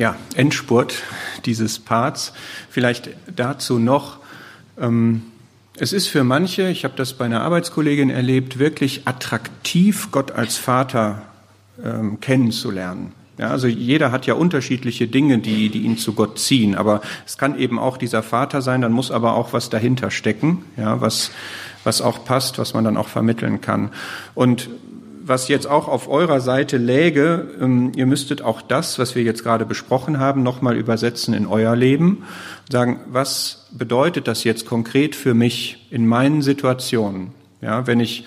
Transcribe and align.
ja, 0.00 0.16
Endspurt 0.34 0.94
dieses 1.44 1.78
Parts. 1.78 2.32
Vielleicht 2.70 3.10
dazu 3.36 3.78
noch, 3.78 4.18
ähm, 4.80 5.22
es 5.76 5.92
ist 5.92 6.06
für 6.06 6.24
manche, 6.24 6.68
ich 6.70 6.84
habe 6.84 6.94
das 6.96 7.12
bei 7.12 7.26
einer 7.26 7.42
Arbeitskollegin 7.42 8.08
erlebt, 8.08 8.58
wirklich 8.58 9.02
attraktiv, 9.06 10.08
Gott 10.10 10.32
als 10.32 10.56
Vater 10.56 11.22
ähm, 11.84 12.18
kennenzulernen. 12.18 13.12
Ja, 13.36 13.48
also 13.48 13.66
jeder 13.66 14.10
hat 14.10 14.26
ja 14.26 14.34
unterschiedliche 14.34 15.06
Dinge, 15.06 15.38
die, 15.38 15.68
die 15.68 15.82
ihn 15.82 15.98
zu 15.98 16.14
Gott 16.14 16.38
ziehen. 16.38 16.74
Aber 16.74 17.02
es 17.26 17.36
kann 17.36 17.58
eben 17.58 17.78
auch 17.78 17.98
dieser 17.98 18.22
Vater 18.22 18.62
sein, 18.62 18.80
dann 18.80 18.92
muss 18.92 19.10
aber 19.10 19.34
auch 19.34 19.52
was 19.52 19.68
dahinter 19.68 20.10
stecken, 20.10 20.64
ja, 20.78 21.02
was, 21.02 21.30
was 21.84 22.00
auch 22.00 22.24
passt, 22.24 22.58
was 22.58 22.72
man 22.72 22.84
dann 22.84 22.96
auch 22.96 23.08
vermitteln 23.08 23.60
kann. 23.60 23.90
Und 24.34 24.70
was 25.30 25.48
jetzt 25.48 25.66
auch 25.66 25.88
auf 25.88 26.08
eurer 26.08 26.40
Seite 26.40 26.76
läge, 26.76 27.48
ähm, 27.60 27.92
ihr 27.96 28.04
müsstet 28.04 28.42
auch 28.42 28.60
das, 28.60 28.98
was 28.98 29.14
wir 29.14 29.22
jetzt 29.22 29.42
gerade 29.42 29.64
besprochen 29.64 30.18
haben, 30.18 30.42
nochmal 30.42 30.76
übersetzen 30.76 31.32
in 31.32 31.46
euer 31.46 31.74
Leben. 31.76 32.24
Sagen, 32.68 33.00
was 33.06 33.68
bedeutet 33.70 34.28
das 34.28 34.44
jetzt 34.44 34.66
konkret 34.66 35.16
für 35.16 35.32
mich 35.32 35.86
in 35.90 36.06
meinen 36.06 36.42
Situationen? 36.42 37.30
Ja, 37.62 37.86
wenn 37.86 38.00
ich 38.00 38.24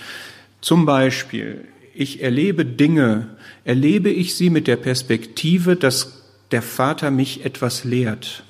zum 0.62 0.86
Beispiel, 0.86 1.66
ich 1.94 2.24
erlebe 2.24 2.66
Dinge, 2.66 3.28
erlebe 3.66 4.10
ich 4.10 4.36
sie 4.36 4.50
mit 4.50 4.66
der 4.66 4.78
Perspektive, 4.78 5.76
dass 5.76 6.24
der 6.52 6.62
Vater 6.62 7.12
mich 7.12 7.46
etwas 7.46 7.84
lehrt. 7.84 8.44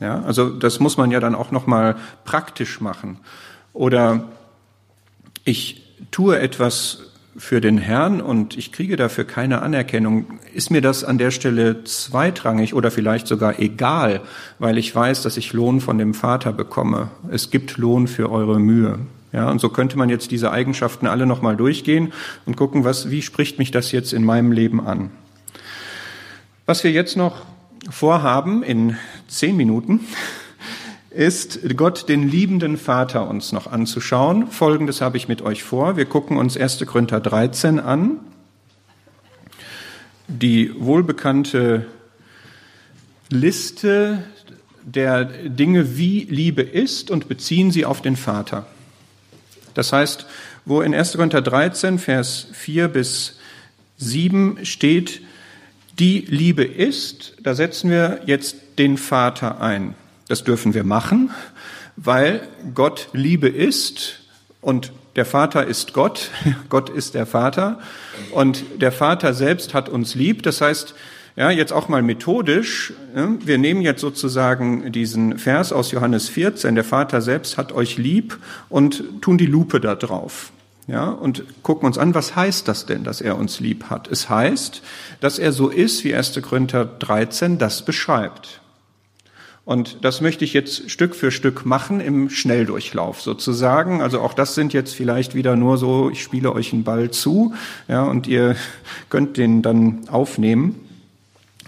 Ja, 0.00 0.22
also 0.22 0.48
das 0.48 0.80
muss 0.80 0.96
man 0.96 1.10
ja 1.10 1.20
dann 1.20 1.34
auch 1.34 1.50
nochmal 1.50 1.96
praktisch 2.24 2.80
machen. 2.80 3.18
Oder 3.74 4.30
ich 5.44 5.82
tue 6.10 6.38
etwas 6.38 7.09
für 7.36 7.60
den 7.60 7.78
Herrn 7.78 8.20
und 8.20 8.56
ich 8.56 8.72
kriege 8.72 8.96
dafür 8.96 9.24
keine 9.24 9.62
Anerkennung, 9.62 10.38
ist 10.52 10.70
mir 10.70 10.80
das 10.80 11.04
an 11.04 11.18
der 11.18 11.30
Stelle 11.30 11.84
zweitrangig 11.84 12.74
oder 12.74 12.90
vielleicht 12.90 13.26
sogar 13.26 13.58
egal, 13.58 14.20
weil 14.58 14.78
ich 14.78 14.94
weiß, 14.94 15.22
dass 15.22 15.36
ich 15.36 15.52
Lohn 15.52 15.80
von 15.80 15.98
dem 15.98 16.14
Vater 16.14 16.52
bekomme. 16.52 17.10
Es 17.30 17.50
gibt 17.50 17.76
Lohn 17.76 18.08
für 18.08 18.30
eure 18.30 18.58
Mühe. 18.58 18.98
Ja, 19.32 19.48
und 19.48 19.60
so 19.60 19.68
könnte 19.68 19.96
man 19.96 20.08
jetzt 20.08 20.32
diese 20.32 20.50
Eigenschaften 20.50 21.06
alle 21.06 21.24
nochmal 21.24 21.56
durchgehen 21.56 22.12
und 22.46 22.56
gucken, 22.56 22.84
was, 22.84 23.10
wie 23.10 23.22
spricht 23.22 23.58
mich 23.58 23.70
das 23.70 23.92
jetzt 23.92 24.12
in 24.12 24.24
meinem 24.24 24.50
Leben 24.50 24.84
an. 24.84 25.10
Was 26.66 26.82
wir 26.82 26.90
jetzt 26.90 27.16
noch 27.16 27.42
vorhaben 27.88 28.64
in 28.64 28.96
zehn 29.28 29.56
Minuten, 29.56 30.00
ist 31.10 31.76
Gott 31.76 32.08
den 32.08 32.28
liebenden 32.28 32.76
Vater 32.76 33.28
uns 33.28 33.52
noch 33.52 33.70
anzuschauen. 33.70 34.46
Folgendes 34.46 35.00
habe 35.00 35.16
ich 35.16 35.26
mit 35.26 35.42
euch 35.42 35.64
vor. 35.64 35.96
Wir 35.96 36.06
gucken 36.06 36.36
uns 36.36 36.56
1. 36.56 36.86
Korinther 36.86 37.20
13 37.20 37.80
an. 37.80 38.20
Die 40.28 40.72
wohlbekannte 40.78 41.86
Liste 43.28 44.22
der 44.84 45.24
Dinge, 45.24 45.96
wie 45.96 46.24
Liebe 46.30 46.62
ist 46.62 47.10
und 47.10 47.28
beziehen 47.28 47.72
sie 47.72 47.84
auf 47.84 48.00
den 48.00 48.16
Vater. 48.16 48.66
Das 49.74 49.92
heißt, 49.92 50.26
wo 50.64 50.80
in 50.80 50.94
1. 50.94 51.12
Korinther 51.12 51.42
13, 51.42 51.98
Vers 51.98 52.46
4 52.52 52.88
bis 52.88 53.38
7 53.96 54.64
steht, 54.64 55.22
die 55.98 56.20
Liebe 56.20 56.64
ist, 56.64 57.34
da 57.42 57.54
setzen 57.54 57.90
wir 57.90 58.20
jetzt 58.26 58.56
den 58.78 58.96
Vater 58.96 59.60
ein. 59.60 59.94
Das 60.30 60.44
dürfen 60.44 60.74
wir 60.74 60.84
machen, 60.84 61.32
weil 61.96 62.46
Gott 62.72 63.08
Liebe 63.12 63.48
ist 63.48 64.20
und 64.60 64.92
der 65.16 65.24
Vater 65.24 65.66
ist 65.66 65.92
Gott, 65.92 66.30
Gott 66.68 66.88
ist 66.88 67.14
der 67.14 67.26
Vater 67.26 67.80
und 68.30 68.62
der 68.80 68.92
Vater 68.92 69.34
selbst 69.34 69.74
hat 69.74 69.88
uns 69.88 70.14
lieb. 70.14 70.44
Das 70.44 70.60
heißt, 70.60 70.94
ja, 71.34 71.50
jetzt 71.50 71.72
auch 71.72 71.88
mal 71.88 72.02
methodisch. 72.02 72.92
Wir 73.44 73.58
nehmen 73.58 73.82
jetzt 73.82 74.02
sozusagen 74.02 74.92
diesen 74.92 75.36
Vers 75.36 75.72
aus 75.72 75.90
Johannes 75.90 76.28
14, 76.28 76.76
der 76.76 76.84
Vater 76.84 77.22
selbst 77.22 77.58
hat 77.58 77.72
euch 77.72 77.98
lieb 77.98 78.38
und 78.68 79.02
tun 79.22 79.36
die 79.36 79.46
Lupe 79.46 79.80
da 79.80 79.96
drauf. 79.96 80.52
Ja, 80.86 81.08
und 81.08 81.42
gucken 81.64 81.86
uns 81.86 81.98
an, 81.98 82.14
was 82.14 82.36
heißt 82.36 82.68
das 82.68 82.86
denn, 82.86 83.02
dass 83.02 83.20
er 83.20 83.36
uns 83.36 83.58
lieb 83.58 83.86
hat? 83.90 84.06
Es 84.06 84.28
heißt, 84.28 84.80
dass 85.18 85.40
er 85.40 85.50
so 85.50 85.70
ist, 85.70 86.04
wie 86.04 86.14
1. 86.14 86.40
Korinther 86.40 86.84
13 86.84 87.58
das 87.58 87.84
beschreibt. 87.84 88.60
Und 89.70 89.98
das 90.04 90.20
möchte 90.20 90.44
ich 90.44 90.52
jetzt 90.52 90.90
Stück 90.90 91.14
für 91.14 91.30
Stück 91.30 91.64
machen 91.64 92.00
im 92.00 92.28
Schnelldurchlauf 92.28 93.22
sozusagen. 93.22 94.02
Also 94.02 94.20
auch 94.20 94.34
das 94.34 94.56
sind 94.56 94.72
jetzt 94.72 94.96
vielleicht 94.96 95.36
wieder 95.36 95.54
nur 95.54 95.78
so, 95.78 96.10
ich 96.10 96.24
spiele 96.24 96.52
euch 96.52 96.72
einen 96.72 96.82
Ball 96.82 97.12
zu, 97.12 97.54
ja, 97.86 98.02
und 98.02 98.26
ihr 98.26 98.56
könnt 99.10 99.36
den 99.36 99.62
dann 99.62 100.08
aufnehmen. 100.08 100.74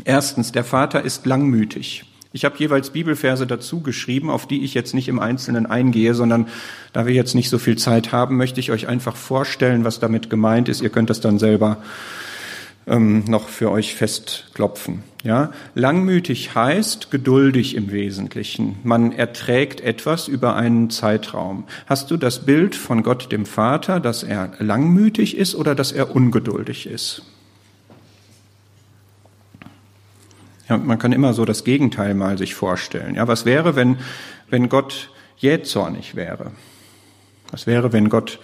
Erstens, 0.03 0.51
der 0.51 0.65
Vater 0.65 1.03
ist 1.03 1.27
langmütig. 1.27 2.05
Ich 2.33 2.45
habe 2.45 2.59
jeweils 2.59 2.91
Bibelverse 2.91 3.47
dazu 3.47 3.83
geschrieben, 3.83 4.31
auf 4.31 4.49
die 4.49 4.65
ich 4.65 4.75
jetzt 4.75 4.95
nicht 4.95 5.07
im 5.07 5.21
Einzelnen 5.21 5.67
eingehe, 5.67 6.17
sondern 6.17 6.49
da 6.93 7.07
wir 7.07 7.15
jetzt 7.15 7.37
nicht 7.37 7.51
so 7.51 7.59
viel 7.59 7.79
Zeit 7.79 8.11
haben, 8.11 8.37
möchte 8.37 8.59
ich 8.59 8.73
euch 8.73 8.89
einfach 8.89 9.15
vorstellen, 9.15 9.85
was 9.85 10.01
damit 10.01 10.29
gemeint 10.29 10.69
ist. 10.69 10.81
Ihr 10.81 10.91
könnt 10.91 11.09
das 11.09 11.21
dann 11.21 11.39
selber 11.39 11.77
ähm, 12.87 13.25
noch 13.27 13.49
für 13.49 13.71
euch 13.71 13.95
festklopfen. 13.95 15.03
Ja, 15.25 15.53
langmütig 15.75 16.57
heißt 16.57 17.13
geduldig 17.13 17.77
im 17.77 17.93
Wesentlichen. 17.93 18.79
Man 18.83 19.13
erträgt 19.13 19.81
etwas 19.81 20.27
über 20.27 20.57
einen 20.57 20.91
Zeitraum. 20.91 21.65
Hast 21.87 22.11
du 22.11 22.17
das 22.17 22.45
Bild 22.45 22.75
von 22.75 23.05
Gott 23.05 23.31
dem 23.31 23.47
Vater, 23.47 24.01
dass 24.01 24.25
er 24.25 24.51
langmütig 24.59 25.37
ist 25.37 25.55
oder 25.55 25.77
dass 25.77 25.93
er 25.93 26.17
ungeduldig 26.17 26.87
ist? 26.87 27.23
Ja, 30.69 30.77
man 30.77 30.99
kann 30.99 31.13
immer 31.13 31.35
so 31.35 31.45
das 31.45 31.63
Gegenteil 31.63 32.15
mal 32.15 32.37
sich 32.37 32.55
vorstellen. 32.55 33.15
Ja, 33.15 33.29
was 33.29 33.45
wäre, 33.45 33.77
wenn, 33.77 33.99
wenn 34.51 34.69
Gott 34.69 35.11
jähzornig 35.37 36.17
wäre? 36.17 36.51
Was 37.53 37.67
wäre, 37.67 37.93
wenn 37.93 38.09
Gott 38.09 38.41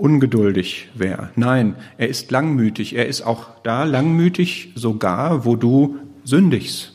ungeduldig 0.00 0.88
wäre. 0.94 1.30
Nein, 1.36 1.76
er 1.98 2.08
ist 2.08 2.30
langmütig. 2.30 2.94
Er 2.94 3.06
ist 3.06 3.22
auch 3.22 3.46
da 3.62 3.84
langmütig, 3.84 4.72
sogar 4.74 5.44
wo 5.44 5.56
du 5.56 5.98
sündigst. 6.24 6.92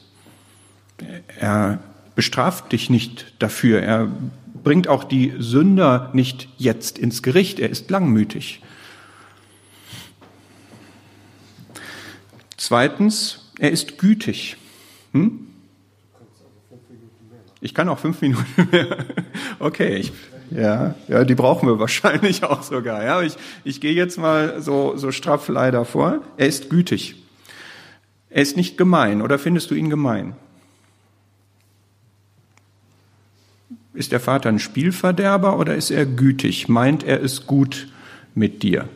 Er 1.40 1.80
bestraft 2.16 2.72
dich 2.72 2.90
nicht 2.90 3.34
dafür. 3.40 3.82
Er 3.82 4.12
bringt 4.64 4.88
auch 4.88 5.04
die 5.04 5.34
Sünder 5.38 6.10
nicht 6.14 6.50
jetzt 6.58 6.98
ins 6.98 7.22
Gericht. 7.22 7.60
Er 7.60 7.70
ist 7.70 7.92
langmütig. 7.92 8.62
Zweitens, 12.58 13.52
er 13.60 13.72
ist 13.72 13.98
gütig. 14.00 14.58
Hm? 15.12 15.48
Ich 17.62 17.74
kann 17.74 17.90
auch 17.90 18.00
fünf 18.00 18.22
Minuten 18.22 18.68
mehr. 18.72 19.06
Okay, 19.60 19.96
ich 19.96 20.12
ja, 20.52 20.96
ja, 21.08 21.24
die 21.24 21.36
brauchen 21.36 21.68
wir 21.68 21.80
wahrscheinlich 21.80 22.44
auch 22.44 22.64
sogar. 22.64 23.04
Ja, 23.04 23.22
ich, 23.22 23.36
ich 23.64 23.82
gehe 23.82 23.94
jetzt 23.94 24.18
mal 24.18 24.62
so, 24.62 24.98
so 24.98 25.12
straff 25.12 25.48
leider 25.48 25.86
vor. 25.86 26.22
Er 26.38 26.48
ist 26.48 26.70
gütig. 26.70 27.16
Er 28.30 28.42
ist 28.42 28.58
nicht 28.58 28.78
gemein. 28.78 29.22
Oder 29.22 29.40
findest 29.40 29.72
du 29.72 29.76
ihn 29.76 29.90
gemein? 29.90 30.36
Ist 33.94 34.12
der 34.12 34.20
Vater 34.20 34.50
ein 34.50 34.60
Spielverderber 34.60 35.58
oder 35.58 35.76
ist 35.76 35.90
er 35.90 36.06
gütig? 36.06 36.68
Meint 36.68 37.04
er 37.04 37.24
es 37.24 37.48
gut 37.48 37.88
mit 38.34 38.62
dir? 38.62 38.90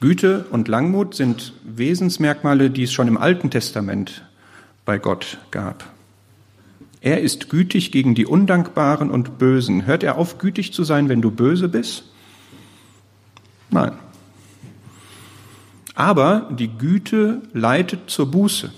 Güte 0.00 0.44
und 0.50 0.68
Langmut 0.68 1.16
sind 1.16 1.54
Wesensmerkmale, 1.64 2.70
die 2.70 2.84
es 2.84 2.92
schon 2.92 3.08
im 3.08 3.16
Alten 3.16 3.50
Testament 3.50 4.24
bei 4.84 4.98
Gott 4.98 5.38
gab. 5.50 5.95
Er 7.00 7.20
ist 7.20 7.50
gütig 7.50 7.92
gegen 7.92 8.14
die 8.14 8.26
Undankbaren 8.26 9.10
und 9.10 9.38
Bösen. 9.38 9.86
Hört 9.86 10.02
er 10.02 10.18
auf, 10.18 10.38
gütig 10.38 10.72
zu 10.72 10.84
sein, 10.84 11.08
wenn 11.08 11.22
du 11.22 11.30
böse 11.30 11.68
bist? 11.68 12.04
Nein. 13.70 13.92
Aber 15.94 16.48
die 16.50 16.68
Güte 16.68 17.42
leitet 17.52 18.10
zur 18.10 18.30
Buße. 18.30 18.72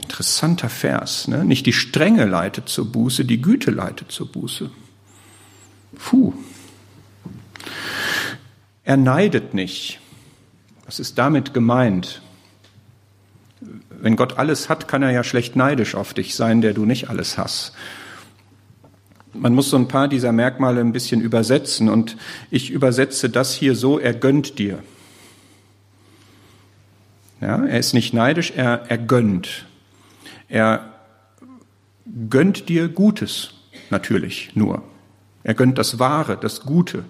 Interessanter 0.00 0.68
Vers. 0.68 1.28
Ne? 1.28 1.44
Nicht 1.44 1.64
die 1.66 1.72
Strenge 1.72 2.26
leitet 2.26 2.68
zur 2.68 2.90
Buße, 2.90 3.24
die 3.24 3.40
Güte 3.40 3.70
leitet 3.70 4.12
zur 4.12 4.30
Buße. 4.30 4.70
Puh. 5.98 6.34
Er 8.84 8.96
neidet 8.96 9.54
nicht. 9.54 10.00
Was 10.84 10.98
ist 10.98 11.16
damit 11.18 11.54
gemeint? 11.54 12.20
Wenn 14.02 14.16
Gott 14.16 14.36
alles 14.36 14.68
hat, 14.68 14.88
kann 14.88 15.04
er 15.04 15.12
ja 15.12 15.22
schlecht 15.22 15.54
neidisch 15.54 15.94
auf 15.94 16.12
dich 16.12 16.34
sein, 16.34 16.60
der 16.60 16.74
du 16.74 16.84
nicht 16.84 17.08
alles 17.08 17.38
hast. 17.38 17.72
Man 19.32 19.54
muss 19.54 19.70
so 19.70 19.76
ein 19.76 19.86
paar 19.86 20.08
dieser 20.08 20.32
Merkmale 20.32 20.80
ein 20.80 20.92
bisschen 20.92 21.20
übersetzen 21.20 21.88
und 21.88 22.16
ich 22.50 22.70
übersetze 22.70 23.30
das 23.30 23.54
hier 23.54 23.76
so, 23.76 24.00
er 24.00 24.12
gönnt 24.12 24.58
dir. 24.58 24.80
Ja, 27.40 27.64
er 27.64 27.78
ist 27.78 27.94
nicht 27.94 28.12
neidisch, 28.12 28.52
er, 28.56 28.86
er 28.88 28.98
gönnt. 28.98 29.66
Er 30.48 30.92
gönnt 32.28 32.68
dir 32.68 32.88
Gutes, 32.88 33.54
natürlich 33.88 34.50
nur. 34.56 34.82
Er 35.44 35.54
gönnt 35.54 35.78
das 35.78 36.00
Wahre, 36.00 36.36
das 36.36 36.62
Gute. 36.62 37.04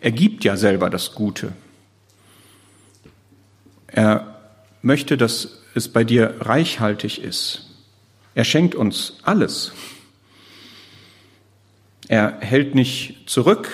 Er 0.00 0.10
gibt 0.10 0.42
ja 0.42 0.56
selber 0.56 0.90
das 0.90 1.14
Gute. 1.14 1.52
Er 3.86 4.33
möchte, 4.84 5.16
dass 5.16 5.60
es 5.74 5.88
bei 5.88 6.04
dir 6.04 6.36
reichhaltig 6.40 7.22
ist. 7.22 7.70
Er 8.34 8.44
schenkt 8.44 8.74
uns 8.74 9.14
alles. 9.22 9.72
Er 12.08 12.38
hält 12.40 12.74
nicht 12.74 13.24
zurück. 13.26 13.68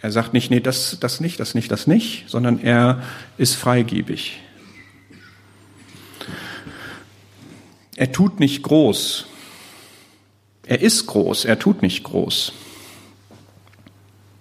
Er 0.00 0.10
sagt 0.10 0.32
nicht, 0.32 0.50
nee, 0.50 0.60
das, 0.60 0.98
das 1.00 1.20
nicht, 1.20 1.40
das 1.40 1.54
nicht, 1.54 1.70
das 1.70 1.86
nicht, 1.86 2.24
sondern 2.28 2.58
er 2.58 3.02
ist 3.38 3.54
freigebig. 3.54 4.40
Er 7.96 8.12
tut 8.12 8.40
nicht 8.40 8.62
groß. 8.62 9.26
Er 10.66 10.80
ist 10.80 11.06
groß, 11.06 11.44
er 11.44 11.58
tut 11.58 11.82
nicht 11.82 12.04
groß. 12.04 12.52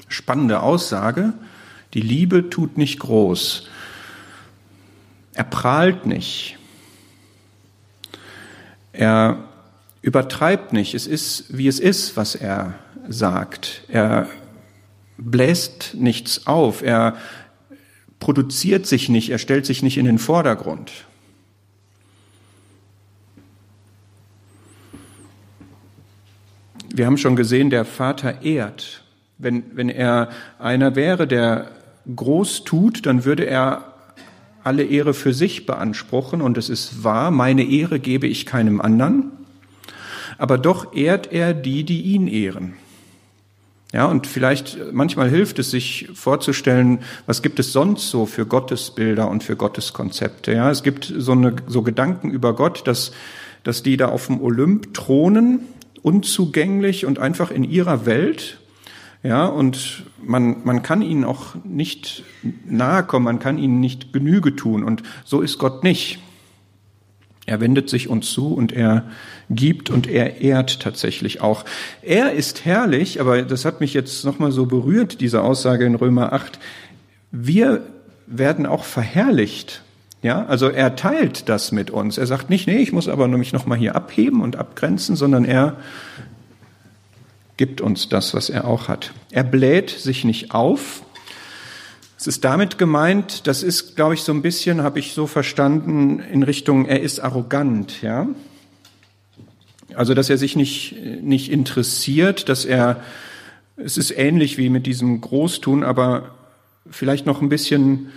Spannende 0.08 0.62
Aussage. 0.62 1.34
Die 1.94 2.02
Liebe 2.02 2.50
tut 2.50 2.78
nicht 2.78 3.00
groß. 3.00 3.68
Er 5.34 5.44
prahlt 5.44 6.06
nicht. 6.06 6.58
Er 8.92 9.44
übertreibt 10.02 10.74
nicht. 10.74 10.94
Es 10.94 11.08
ist, 11.08 11.58
wie 11.58 11.68
es 11.68 11.80
ist, 11.80 12.16
was 12.16 12.36
er 12.36 12.76
sagt. 13.08 13.84
Er 13.88 14.28
bläst 15.18 15.96
nichts 15.96 16.46
auf. 16.46 16.84
Er 16.84 17.18
produziert 18.20 18.86
sich 18.86 19.10
nicht. 19.10 19.30
Er 19.30 19.40
stellt 19.40 19.66
sich 19.66 19.82
nicht 19.82 19.98
in 19.98 20.06
den 20.06 20.20
Vordergrund. 20.20 20.92
Wir 26.96 27.08
haben 27.08 27.18
schon 27.18 27.36
gesehen, 27.36 27.72
der 27.72 27.86
Vater 27.86 28.44
ehrt. 28.44 29.04
Wenn, 29.40 29.76
wenn 29.76 29.90
er 29.90 30.30
einer 30.60 30.96
wäre, 30.96 31.26
der 31.26 31.72
groß 32.16 32.66
tut, 32.66 33.08
dann 33.08 33.26
würde 33.26 33.46
er 33.46 33.93
alle 34.64 34.84
Ehre 34.84 35.14
für 35.14 35.34
sich 35.34 35.66
beanspruchen 35.66 36.42
und 36.42 36.58
es 36.58 36.70
ist 36.70 37.04
wahr, 37.04 37.32
meine 37.32 37.64
Ehre 37.64 38.00
gebe 38.00 38.28
ich 38.28 38.46
keinem 38.46 38.82
anderen, 38.82 39.32
aber 40.38 40.58
doch 40.58 40.96
ehrt 40.96 41.32
er 41.32 41.54
die, 41.54 41.84
die 41.84 42.02
ihn 42.02 42.28
ehren. 42.28 42.74
Ja, 43.94 44.06
und 44.06 44.26
vielleicht 44.26 44.92
manchmal 44.92 45.30
hilft 45.30 45.60
es 45.60 45.70
sich 45.70 46.10
vorzustellen, 46.16 47.00
was 47.28 47.44
gibt 47.44 47.60
es 47.60 47.72
sonst 47.72 48.10
so 48.10 48.26
für 48.26 48.48
Gottesbilder 48.48 49.30
und 49.30 49.44
für 49.44 49.56
Gotteskonzepte. 49.56 50.52
Ja, 50.52 50.72
es 50.72 50.82
gibt 50.82 51.14
so 51.16 51.34
eine, 51.34 51.56
so 51.68 51.84
Gedanken 51.84 52.32
über 52.32 52.56
Gott, 52.56 52.88
dass, 52.88 53.12
dass 53.64 53.84
die 53.84 53.96
da 53.96 54.08
auf 54.08 54.26
dem 54.28 54.42
Olymp 54.42 54.96
thronen, 54.96 55.60
unzugänglich 56.02 57.06
und 57.06 57.20
einfach 57.20 57.52
in 57.52 57.64
ihrer 57.64 58.08
Welt 58.08 58.58
ja, 59.24 59.46
und 59.46 60.04
man, 60.26 60.58
man 60.64 60.82
kann 60.82 61.02
ihnen 61.02 61.24
auch 61.24 61.56
nicht 61.64 62.24
nahe 62.66 63.04
kommen, 63.04 63.26
man 63.26 63.40
kann 63.40 63.58
ihnen 63.58 63.80
nicht 63.80 64.14
Genüge 64.14 64.56
tun. 64.56 64.84
Und 64.84 65.04
so 65.26 65.42
ist 65.42 65.58
Gott 65.58 65.84
nicht. 65.84 66.20
Er 67.46 67.60
wendet 67.60 67.90
sich 67.90 68.08
uns 68.08 68.32
zu 68.32 68.54
und 68.54 68.72
er 68.72 69.04
gibt 69.50 69.90
und 69.90 70.08
er 70.08 70.40
ehrt 70.40 70.80
tatsächlich 70.80 71.42
auch. 71.42 71.66
Er 72.02 72.32
ist 72.32 72.64
herrlich, 72.64 73.20
aber 73.20 73.42
das 73.42 73.66
hat 73.66 73.82
mich 73.82 73.94
jetzt 73.94 74.24
nochmal 74.24 74.52
so 74.52 74.66
berührt, 74.66 75.20
diese 75.20 75.42
Aussage 75.42 75.86
in 75.86 75.96
Römer 75.96 76.32
8. 76.32 76.58
Wir 77.32 77.82
werden 78.28 78.66
auch 78.66 78.86
verherrlicht. 78.86 79.82
Ja, 80.22 80.46
also 80.46 80.70
er 80.70 80.96
teilt 80.96 81.50
das 81.50 81.74
mit 81.74 81.92
uns. 81.92 82.18
Er 82.18 82.28
sagt 82.28 82.50
nicht, 82.50 82.66
nee, 82.66 82.78
ich 82.78 82.94
muss 82.94 83.10
aber 83.10 83.28
mich 83.28 83.52
nochmal 83.52 83.78
hier 83.78 83.94
abheben 83.94 84.42
und 84.42 84.56
abgrenzen, 84.56 85.18
sondern 85.18 85.44
er 85.44 85.76
gibt 87.64 87.80
uns 87.80 88.10
das, 88.10 88.34
was 88.34 88.50
er 88.50 88.68
auch 88.68 88.90
hat. 88.90 89.14
Er 89.32 89.46
bläht 89.46 89.90
sich 89.90 90.26
nicht 90.26 90.52
auf. 90.52 91.02
Es 92.18 92.28
ist 92.28 92.44
damit 92.44 92.78
gemeint, 92.78 93.48
das 93.48 93.64
ist, 93.64 93.96
glaube 93.96 94.16
ich, 94.16 94.24
so 94.24 94.34
ein 94.34 94.42
bisschen, 94.42 94.84
habe 94.84 95.00
ich 95.00 95.14
so 95.14 95.28
verstanden, 95.28 96.20
in 96.20 96.44
Richtung, 96.44 96.86
er 96.86 97.00
ist 97.00 97.22
arrogant, 97.22 98.02
ja. 98.02 98.28
Also, 99.96 100.14
dass 100.14 100.30
er 100.30 100.38
sich 100.38 100.58
nicht, 100.58 100.98
nicht 101.22 101.50
interessiert, 101.50 102.50
dass 102.50 102.66
er, 102.66 103.02
es 103.78 103.96
ist 103.96 104.12
ähnlich 104.12 104.58
wie 104.58 104.68
mit 104.68 104.86
diesem 104.86 105.22
Großtun, 105.22 105.86
aber 105.86 106.32
vielleicht 106.90 107.26
noch 107.26 107.42
ein 107.42 107.48
bisschen 107.48 108.10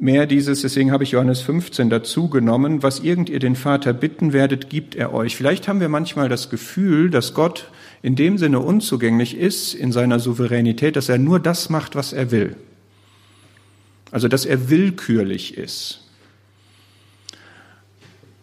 mehr 0.00 0.24
dieses, 0.24 0.62
deswegen 0.62 0.90
habe 0.90 1.04
ich 1.04 1.10
Johannes 1.10 1.42
15 1.42 1.90
dazu 1.90 2.30
genommen, 2.30 2.82
was 2.82 3.00
irgend 3.00 3.28
ihr 3.28 3.40
den 3.40 3.56
Vater 3.56 3.92
bitten 3.92 4.32
werdet, 4.32 4.70
gibt 4.70 4.94
er 4.94 5.12
euch. 5.12 5.36
Vielleicht 5.36 5.68
haben 5.68 5.80
wir 5.80 5.90
manchmal 5.90 6.30
das 6.30 6.48
Gefühl, 6.48 7.10
dass 7.10 7.34
Gott 7.34 7.66
in 8.02 8.16
dem 8.16 8.38
Sinne 8.38 8.60
unzugänglich 8.60 9.36
ist 9.36 9.74
in 9.74 9.92
seiner 9.92 10.20
Souveränität, 10.20 10.96
dass 10.96 11.08
er 11.08 11.18
nur 11.18 11.38
das 11.38 11.68
macht, 11.68 11.94
was 11.94 12.12
er 12.12 12.30
will. 12.30 12.56
Also 14.10 14.28
dass 14.28 14.44
er 14.44 14.70
willkürlich 14.70 15.56
ist. 15.56 16.06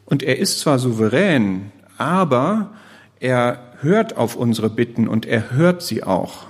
Und 0.06 0.24
er 0.24 0.38
ist 0.38 0.59
zwar 0.59 0.80
souverän, 0.80 1.71
aber 1.98 2.71
er 3.19 3.74
hört 3.81 4.15
auf 4.15 4.36
unsere 4.36 4.69
Bitten 4.69 5.07
und 5.07 5.25
er 5.25 5.51
hört 5.51 5.81
sie 5.81 6.03
auch. 6.03 6.45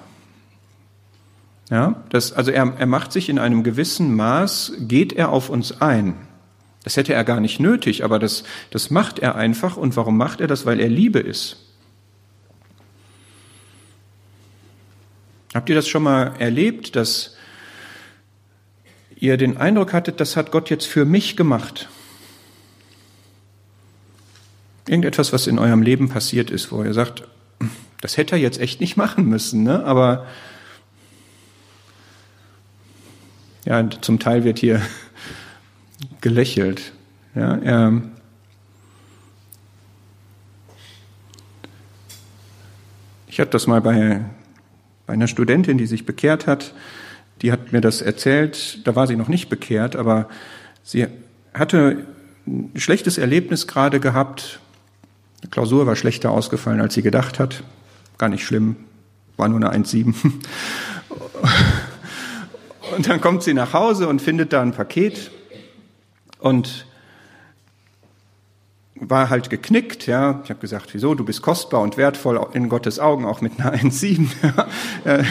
Ja, 1.70 2.04
das, 2.10 2.32
also 2.32 2.52
er, 2.52 2.74
er 2.78 2.86
macht 2.86 3.12
sich 3.12 3.30
in 3.30 3.40
einem 3.40 3.64
gewissen 3.64 4.16
Maß, 4.16 4.74
geht 4.82 5.12
er 5.12 5.30
auf 5.30 5.50
uns 5.50 5.82
ein. 5.82 6.16
Das 6.84 6.96
hätte 6.96 7.14
er 7.14 7.26
gar 7.26 7.42
nicht 7.42 7.60
nötig, 7.60 8.06
aber 8.06 8.20
das, 8.20 8.44
das 8.72 8.90
macht 8.92 9.20
er 9.20 9.36
einfach. 9.36 9.76
Und 9.76 9.98
warum 9.98 10.18
macht 10.18 10.40
er 10.40 10.48
das? 10.48 10.66
Weil 10.66 10.80
er 10.80 10.88
Liebe 10.88 11.20
ist. 11.20 11.67
Habt 15.54 15.70
ihr 15.70 15.76
das 15.76 15.88
schon 15.88 16.04
mal 16.04 16.34
erlebt, 16.40 16.96
dass 16.96 17.36
ihr 19.16 19.38
den 19.38 19.58
Eindruck 19.58 19.94
hattet, 19.94 20.20
das 20.20 20.36
hat 20.36 20.52
Gott 20.52 20.70
jetzt 20.70 20.86
für 20.86 21.06
mich 21.06 21.38
gemacht? 21.38 21.90
Irgendetwas, 24.88 25.34
was 25.34 25.48
in 25.48 25.60
eurem 25.60 25.82
Leben 25.82 26.10
passiert 26.10 26.52
ist, 26.52 26.72
wo 26.72 26.84
ihr 26.84 26.94
sagt, 26.94 27.24
das 28.02 28.18
hätte 28.18 28.36
er 28.36 28.42
jetzt 28.42 28.60
echt 28.60 28.80
nicht 28.80 28.96
machen 28.96 29.26
müssen, 29.26 29.64
ne? 29.64 29.84
aber 29.84 30.28
ja, 33.66 33.90
zum 33.90 34.20
Teil 34.20 34.44
wird 34.44 34.60
hier 34.60 34.82
gelächelt. 36.22 36.94
Ja, 37.36 37.58
er, 37.58 38.02
ich 43.28 43.40
hatte 43.40 43.52
das 43.52 43.68
mal 43.68 43.82
bei 43.82 44.24
bei 45.08 45.14
einer 45.14 45.28
Studentin, 45.28 45.80
die 45.80 45.88
sich 45.88 46.06
bekehrt 46.06 46.46
hat. 46.46 46.74
Die 47.42 47.52
hat 47.52 47.72
mir 47.72 47.82
das 47.82 48.02
erzählt. 48.02 48.86
Da 48.86 48.96
war 48.96 49.08
sie 49.08 49.16
noch 49.16 49.30
nicht 49.30 49.50
bekehrt, 49.50 49.96
aber 49.96 50.30
sie 50.84 51.08
hatte 51.54 52.06
ein 52.46 52.72
schlechtes 52.76 53.18
Erlebnis 53.18 53.66
gerade 53.68 54.00
gehabt. 54.00 54.60
Die 55.44 55.48
Klausur 55.48 55.88
war 55.88 55.96
schlechter 55.96 56.32
ausgefallen, 56.32 56.82
als 56.82 56.94
sie 56.94 57.02
gedacht 57.02 57.40
hat. 57.40 57.64
Gar 58.18 58.30
nicht 58.30 58.46
schlimm, 58.46 58.76
war 59.38 59.48
nur 59.48 59.58
eine 59.58 59.84
1,7. 59.84 60.14
Und 62.96 63.08
dann 63.08 63.22
kommt 63.22 63.44
sie 63.44 63.54
nach 63.54 63.74
Hause 63.74 64.08
und 64.08 64.22
findet 64.22 64.54
da 64.54 64.62
ein 64.62 64.72
Paket 64.72 65.30
und 66.40 66.87
war 69.00 69.30
halt 69.30 69.50
geknickt, 69.50 70.08
ja. 70.08 70.42
Ich 70.44 70.50
habe 70.50 70.60
gesagt, 70.60 70.94
wieso, 70.94 71.16
du 71.16 71.24
bist 71.24 71.42
kostbar 71.42 71.82
und 71.82 71.98
wertvoll 71.98 72.40
in 72.54 72.70
Gottes 72.70 73.00
Augen, 73.00 73.26
auch 73.26 73.42
mit 73.42 73.60
einer 73.60 73.74
1,7. 73.76 74.28
Ja. 75.06 75.24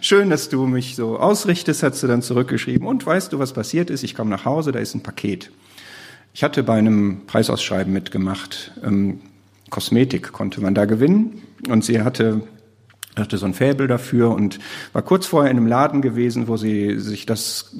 Schön, 0.00 0.30
dass 0.30 0.48
du 0.48 0.66
mich 0.66 0.96
so 0.96 1.18
ausrichtest, 1.18 1.82
hat 1.82 1.94
sie 1.94 2.08
dann 2.08 2.22
zurückgeschrieben. 2.22 2.86
Und 2.86 3.04
weißt 3.04 3.32
du, 3.32 3.38
was 3.38 3.52
passiert 3.52 3.90
ist? 3.90 4.02
Ich 4.02 4.14
komme 4.14 4.30
nach 4.30 4.44
Hause, 4.44 4.72
da 4.72 4.78
ist 4.78 4.94
ein 4.94 5.02
Paket. 5.02 5.50
Ich 6.32 6.42
hatte 6.42 6.62
bei 6.62 6.74
einem 6.74 7.26
Preisausschreiben 7.26 7.92
mitgemacht. 7.92 8.72
Ähm, 8.82 9.20
Kosmetik 9.70 10.32
konnte 10.32 10.60
man 10.60 10.74
da 10.74 10.84
gewinnen. 10.84 11.42
Und 11.68 11.84
sie 11.84 12.02
hatte 12.02 12.42
hatte 13.16 13.38
so 13.38 13.46
ein 13.46 13.54
Fäbel 13.54 13.86
dafür 13.86 14.30
und 14.30 14.58
war 14.92 15.02
kurz 15.02 15.26
vorher 15.26 15.50
in 15.50 15.56
einem 15.56 15.66
Laden 15.66 16.02
gewesen, 16.02 16.48
wo 16.48 16.56
sie 16.56 16.98
sich 16.98 17.26
das 17.26 17.74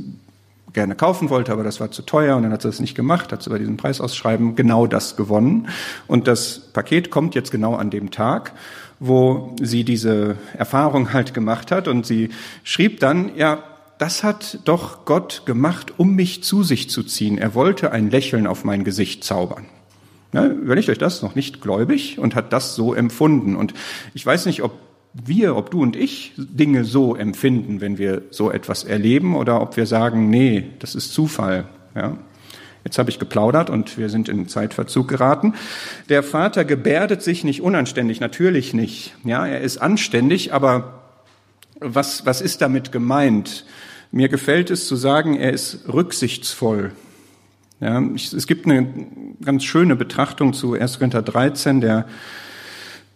gerne 0.75 0.95
kaufen 0.95 1.31
wollte, 1.31 1.53
aber 1.53 1.63
das 1.63 1.81
war 1.81 1.91
zu 1.91 2.03
teuer 2.03 2.37
und 2.37 2.43
dann 2.43 2.53
hat 2.53 2.63
sie 2.63 2.69
das 2.69 2.81
nicht 2.81 2.95
gemacht, 2.95 3.33
hat 3.33 3.43
sie 3.43 3.51
bei 3.51 3.59
diesem 3.59 3.77
Preisausschreiben 3.77 4.57
genau 4.57 4.87
das 4.87 5.17
gewonnen. 5.17 5.69
Und 6.07 6.29
das 6.29 6.59
Paket 6.59 7.11
kommt 7.11 7.35
jetzt 7.35 7.51
genau 7.51 7.77
an 7.77 7.91
dem 7.91 8.11
Tag, 8.11 8.53
wo 8.99 9.55
sie 9.63 9.85
diese 9.85 10.37
Erfahrung 10.59 11.13
halt 11.13 11.33
gemacht 11.33 11.71
hat 11.71 11.89
und 11.89 12.05
sie 12.05 12.31
schrieb 12.65 13.01
dann, 13.01 13.35
ja, 13.37 13.63
das 13.99 14.25
hat 14.25 14.59
doch 14.65 15.05
Gott 15.05 15.43
gemacht, 15.47 15.95
um 15.97 16.15
mich 16.15 16.43
zu 16.43 16.63
sich 16.65 16.91
zu 16.91 17.05
ziehen. 17.05 17.39
Er 17.39 17.55
wollte 17.55 17.93
ein 17.93 18.11
Lächeln 18.11 18.47
auf 18.47 18.65
mein 18.65 18.85
Gesicht 18.85 19.25
zaubern. 19.25 19.67
Ja, 20.33 20.47
überlegt 20.47 20.89
euch 20.89 20.99
das, 20.99 21.23
noch 21.23 21.37
nicht 21.37 21.61
gläubig 21.61 22.19
und 22.19 22.35
hat 22.35 22.53
das 22.53 22.75
so 22.75 22.93
empfunden. 22.93 23.55
Und 23.55 23.73
ich 24.15 24.27
weiß 24.27 24.47
nicht, 24.47 24.65
ob 24.65 24.73
wir, 25.15 25.57
ob 25.57 25.71
du 25.71 25.81
und 25.81 25.97
ich 25.97 26.33
Dinge 26.37 26.85
so 26.85 27.15
empfinden, 27.15 27.81
wenn 27.81 27.99
wir 27.99 28.23
so 28.31 28.51
etwas 28.51 28.85
erleben, 28.85 29.37
oder 29.37 29.61
ob 29.63 29.77
wir 29.77 29.87
sagen, 29.87 30.29
nee, 30.29 30.71
das 30.81 30.95
ist 30.95 31.13
Zufall. 31.13 31.67
Ja? 31.95 32.19
Jetzt 32.85 32.99
habe 32.99 33.09
ich 33.09 33.19
geplaudert 33.19 33.71
und 33.71 33.97
wir 33.97 34.11
sind 34.11 34.29
in 34.29 34.47
Zeitverzug 34.49 35.09
geraten. 35.09 35.55
Der 36.11 36.23
Vater 36.23 36.65
gebärdet 36.65 37.23
sich 37.23 37.43
nicht 37.43 37.63
unanständig, 37.63 38.21
natürlich 38.21 38.75
nicht. 38.75 39.15
Ja, 39.25 39.47
er 39.47 39.63
ist 39.63 39.79
anständig, 39.79 40.53
aber 40.53 41.03
was, 41.81 42.27
was 42.27 42.41
ist 42.41 42.61
damit 42.61 42.93
gemeint? 42.93 43.65
Mir 44.11 44.29
gefällt 44.29 44.71
es 44.71 44.87
zu 44.87 44.97
sagen, 44.97 45.35
er 45.37 45.53
ist 45.53 45.89
rücksichtsvoll. 45.89 46.93
Ja, 47.81 48.03
es 48.15 48.47
gibt 48.47 48.67
eine 48.67 48.87
ganz 49.43 49.65
schöne 49.65 49.97
Betrachtung 49.97 50.53
zu 50.53 50.75
1. 50.75 50.99
Korinther 50.99 51.23
13, 51.23 51.81
der 51.81 52.07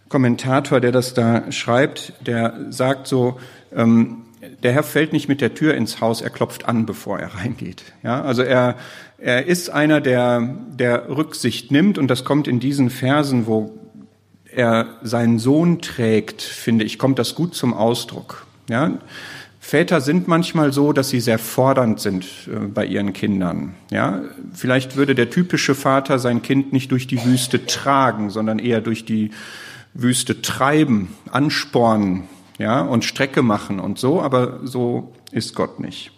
Kommentator, 0.08 0.80
der 0.80 0.92
das 0.92 1.14
da 1.14 1.50
schreibt, 1.52 2.12
der 2.26 2.54
sagt 2.70 3.06
so, 3.06 3.38
ähm, 3.74 4.24
der 4.62 4.72
Herr 4.72 4.82
fällt 4.82 5.12
nicht 5.12 5.28
mit 5.28 5.40
der 5.40 5.54
Tür 5.54 5.74
ins 5.74 6.00
Haus, 6.00 6.20
er 6.20 6.30
klopft 6.30 6.66
an, 6.66 6.86
bevor 6.86 7.18
er 7.18 7.34
reingeht. 7.34 7.82
Ja, 8.02 8.22
also 8.22 8.42
er, 8.42 8.76
er 9.18 9.46
ist 9.46 9.70
einer, 9.70 10.00
der, 10.00 10.56
der 10.70 11.08
Rücksicht 11.08 11.70
nimmt 11.70 11.98
und 11.98 12.08
das 12.08 12.24
kommt 12.24 12.48
in 12.48 12.60
diesen 12.60 12.90
Versen, 12.90 13.46
wo 13.46 13.78
er 14.50 14.86
seinen 15.02 15.38
Sohn 15.38 15.80
trägt, 15.80 16.42
finde 16.42 16.84
ich, 16.84 16.98
kommt 16.98 17.18
das 17.18 17.34
gut 17.34 17.54
zum 17.54 17.74
Ausdruck. 17.74 18.46
Ja, 18.68 18.98
Väter 19.60 20.00
sind 20.00 20.28
manchmal 20.28 20.72
so, 20.72 20.94
dass 20.94 21.10
sie 21.10 21.20
sehr 21.20 21.38
fordernd 21.38 22.00
sind 22.00 22.24
äh, 22.46 22.66
bei 22.68 22.86
ihren 22.86 23.12
Kindern. 23.12 23.74
Ja, 23.90 24.22
vielleicht 24.54 24.96
würde 24.96 25.14
der 25.14 25.28
typische 25.30 25.74
Vater 25.74 26.18
sein 26.18 26.40
Kind 26.42 26.72
nicht 26.72 26.90
durch 26.90 27.06
die 27.06 27.22
Wüste 27.24 27.66
tragen, 27.66 28.30
sondern 28.30 28.58
eher 28.58 28.80
durch 28.80 29.04
die 29.04 29.30
Wüste 29.98 30.42
treiben, 30.42 31.08
anspornen, 31.32 32.28
ja, 32.56 32.80
und 32.80 33.04
Strecke 33.04 33.42
machen 33.42 33.80
und 33.80 33.98
so, 33.98 34.22
aber 34.22 34.60
so 34.62 35.12
ist 35.32 35.56
Gott 35.56 35.80
nicht. 35.80 36.12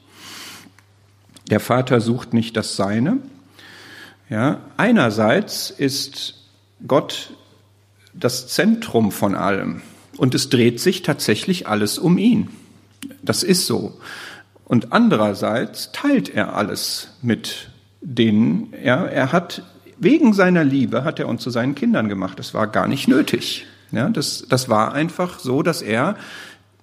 Der 1.49 1.61
Vater 1.61 2.01
sucht 2.03 2.35
nicht 2.35 2.57
das 2.59 2.77
Seine. 2.77 3.19
Ja, 4.29 4.61
einerseits 4.77 5.71
ist 5.71 6.35
Gott 6.87 7.33
das 8.13 8.49
Zentrum 8.49 9.13
von 9.13 9.35
allem 9.35 9.81
und 10.19 10.35
es 10.35 10.51
dreht 10.51 10.79
sich 10.79 11.01
tatsächlich 11.01 11.67
alles 11.67 11.99
um 11.99 12.19
ihn. 12.19 12.51
Das 13.23 13.43
ist 13.43 13.67
so. 13.67 13.99
Und 14.67 14.93
andererseits 14.93 15.91
teilt 15.93 16.29
er 16.29 16.55
alles 16.55 17.15
mit 17.23 17.71
denen. 18.03 18.75
Ja, 18.85 19.07
er 19.07 19.33
hat 19.33 19.63
wegen 19.99 20.33
seiner 20.33 20.65
Liebe 20.65 21.05
hat 21.05 21.19
er 21.19 21.29
uns 21.29 21.43
zu 21.43 21.51
seinen 21.51 21.75
Kindern 21.75 22.09
gemacht. 22.09 22.39
Das 22.39 22.55
war 22.55 22.67
gar 22.67 22.89
nicht 22.89 23.09
nötig. 23.09 23.67
Ja, 23.93 24.09
das, 24.09 24.45
das 24.49 24.69
war 24.69 24.93
einfach 24.93 25.39
so, 25.39 25.63
dass 25.63 25.83
er 25.83 26.17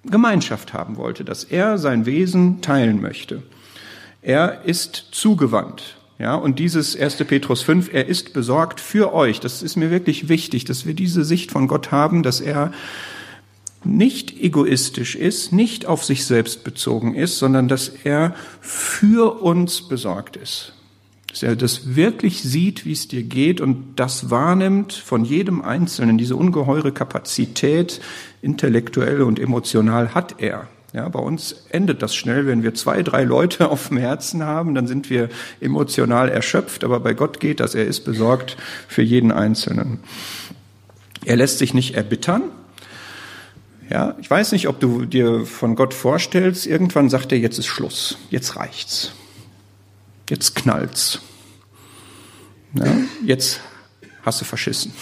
Gemeinschaft 0.04 0.72
haben 0.72 0.96
wollte, 0.96 1.24
dass 1.24 1.44
er 1.44 1.78
sein 1.78 2.06
Wesen 2.06 2.60
teilen 2.60 3.00
möchte. 3.00 3.42
Er 4.22 4.64
ist 4.64 5.08
zugewandt. 5.12 5.96
Ja, 6.18 6.34
und 6.34 6.58
dieses 6.58 6.96
1. 6.96 7.16
Petrus 7.24 7.62
5, 7.62 7.92
er 7.92 8.06
ist 8.06 8.32
besorgt 8.32 8.80
für 8.80 9.14
euch. 9.14 9.38
Das 9.38 9.62
ist 9.62 9.76
mir 9.76 9.90
wirklich 9.90 10.28
wichtig, 10.28 10.64
dass 10.64 10.84
wir 10.84 10.94
diese 10.94 11.24
Sicht 11.24 11.52
von 11.52 11.68
Gott 11.68 11.92
haben, 11.92 12.24
dass 12.24 12.40
er 12.40 12.72
nicht 13.84 14.36
egoistisch 14.40 15.14
ist, 15.14 15.52
nicht 15.52 15.86
auf 15.86 16.04
sich 16.04 16.26
selbst 16.26 16.64
bezogen 16.64 17.14
ist, 17.14 17.38
sondern 17.38 17.68
dass 17.68 17.88
er 17.88 18.34
für 18.60 19.40
uns 19.40 19.86
besorgt 19.86 20.36
ist. 20.36 20.72
Dass 21.28 21.42
er 21.42 21.56
das 21.56 21.94
wirklich 21.94 22.42
sieht, 22.42 22.84
wie 22.84 22.92
es 22.92 23.08
dir 23.08 23.22
geht 23.22 23.60
und 23.60 23.96
das 23.96 24.30
wahrnimmt 24.30 24.92
von 24.92 25.24
jedem 25.24 25.60
Einzelnen. 25.62 26.16
Diese 26.16 26.36
ungeheure 26.36 26.92
Kapazität, 26.92 28.00
intellektuell 28.40 29.22
und 29.22 29.38
emotional 29.38 30.14
hat 30.14 30.36
er. 30.38 30.68
Ja, 30.94 31.06
bei 31.10 31.18
uns 31.18 31.66
endet 31.68 32.00
das 32.00 32.14
schnell, 32.14 32.46
wenn 32.46 32.62
wir 32.62 32.72
zwei, 32.72 33.02
drei 33.02 33.24
Leute 33.24 33.68
auf 33.70 33.88
dem 33.88 33.98
Herzen 33.98 34.42
haben, 34.42 34.74
dann 34.74 34.86
sind 34.86 35.10
wir 35.10 35.28
emotional 35.60 36.30
erschöpft, 36.30 36.82
aber 36.82 37.00
bei 37.00 37.12
Gott 37.12 37.40
geht 37.40 37.60
das. 37.60 37.74
Er 37.74 37.84
ist 37.84 38.00
besorgt 38.00 38.56
für 38.88 39.02
jeden 39.02 39.30
Einzelnen. 39.30 40.00
Er 41.26 41.36
lässt 41.36 41.58
sich 41.58 41.74
nicht 41.74 41.94
erbittern, 41.94 42.44
ja, 43.90 44.16
ich 44.20 44.30
weiß 44.30 44.52
nicht, 44.52 44.68
ob 44.68 44.80
du 44.80 45.06
dir 45.06 45.46
von 45.46 45.74
Gott 45.74 45.94
vorstellst, 45.94 46.66
irgendwann 46.66 47.08
sagt 47.08 47.32
er, 47.32 47.38
jetzt 47.38 47.58
ist 47.58 47.66
Schluss, 47.66 48.18
jetzt 48.30 48.56
reicht's. 48.56 49.12
Jetzt 50.28 50.54
knallt's. 50.54 51.20
Ja, 52.74 52.84
jetzt 53.24 53.60
hast 54.22 54.40
du 54.40 54.44
verschissen. 54.44 54.92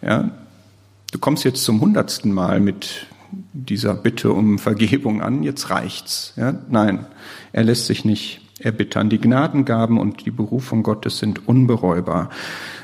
Ja, 0.00 0.30
du 1.12 1.18
kommst 1.18 1.44
jetzt 1.44 1.62
zum 1.62 1.80
hundertsten 1.80 2.32
Mal 2.32 2.60
mit 2.60 3.06
dieser 3.52 3.94
Bitte 3.94 4.32
um 4.32 4.58
Vergebung 4.58 5.20
an, 5.20 5.42
jetzt 5.42 5.68
reicht's. 5.70 6.32
Ja, 6.36 6.54
nein, 6.68 7.06
er 7.52 7.64
lässt 7.64 7.86
sich 7.86 8.04
nicht 8.04 8.40
erbittern. 8.60 9.10
Die 9.10 9.20
Gnadengaben 9.20 9.98
und 9.98 10.24
die 10.24 10.30
Berufung 10.30 10.82
Gottes 10.82 11.18
sind 11.18 11.46
unbereubar. 11.46 12.30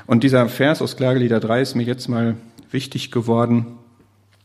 Und 0.06 0.24
dieser 0.24 0.48
Vers 0.48 0.82
aus 0.82 0.96
Klagelieder 0.96 1.40
3 1.40 1.62
ist 1.62 1.74
mir 1.74 1.84
jetzt 1.84 2.08
mal 2.08 2.36
wichtig 2.70 3.10
geworden. 3.10 3.78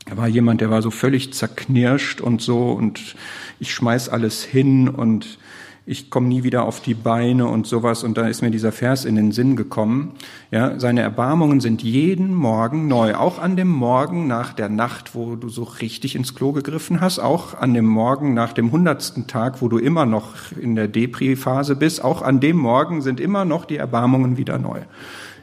Er 0.05 0.17
war 0.17 0.27
jemand, 0.27 0.61
der 0.61 0.69
war 0.69 0.81
so 0.81 0.91
völlig 0.91 1.33
zerknirscht 1.33 2.21
und 2.21 2.41
so 2.41 2.71
und 2.71 3.15
ich 3.59 3.73
schmeiß 3.73 4.07
alles 4.09 4.43
hin 4.43 4.87
und 4.87 5.39
ich 5.87 6.09
komme 6.09 6.27
nie 6.27 6.43
wieder 6.43 6.65
auf 6.65 6.81
die 6.81 6.95
Beine 6.95 7.47
und 7.47 7.67
sowas. 7.67 8.03
Und 8.03 8.17
da 8.17 8.27
ist 8.27 8.41
mir 8.41 8.49
dieser 8.49 8.71
Vers 8.71 9.05
in 9.05 9.15
den 9.15 9.31
Sinn 9.31 9.55
gekommen. 9.55 10.13
Ja, 10.49 10.79
seine 10.79 11.01
Erbarmungen 11.01 11.61
sind 11.61 11.83
jeden 11.83 12.33
Morgen 12.33 12.87
neu. 12.87 13.13
Auch 13.13 13.37
an 13.37 13.55
dem 13.55 13.69
Morgen 13.69 14.25
nach 14.25 14.53
der 14.53 14.67
Nacht, 14.67 15.13
wo 15.13 15.35
du 15.35 15.47
so 15.47 15.61
richtig 15.61 16.15
ins 16.15 16.33
Klo 16.33 16.53
gegriffen 16.53 17.01
hast. 17.01 17.19
Auch 17.19 17.53
an 17.53 17.75
dem 17.75 17.85
Morgen 17.85 18.33
nach 18.33 18.53
dem 18.53 18.71
hundertsten 18.71 19.27
Tag, 19.27 19.61
wo 19.61 19.67
du 19.67 19.77
immer 19.77 20.07
noch 20.07 20.33
in 20.59 20.75
der 20.75 20.87
Depri-Phase 20.87 21.75
bist. 21.75 22.03
Auch 22.03 22.23
an 22.23 22.39
dem 22.39 22.57
Morgen 22.57 23.03
sind 23.03 23.19
immer 23.19 23.45
noch 23.45 23.65
die 23.65 23.77
Erbarmungen 23.77 24.37
wieder 24.37 24.57
neu. 24.57 24.79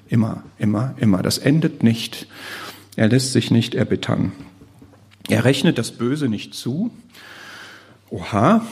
Immer, 0.08 0.42
immer, 0.58 0.94
immer. 0.96 1.22
Das 1.22 1.38
endet 1.38 1.84
nicht. 1.84 2.26
Er 2.96 3.08
lässt 3.08 3.32
sich 3.32 3.52
nicht 3.52 3.76
erbittern. 3.76 4.32
Er 5.28 5.44
rechnet 5.44 5.78
das 5.78 5.92
Böse 5.92 6.28
nicht 6.28 6.52
zu. 6.54 6.90
Oha, 8.10 8.62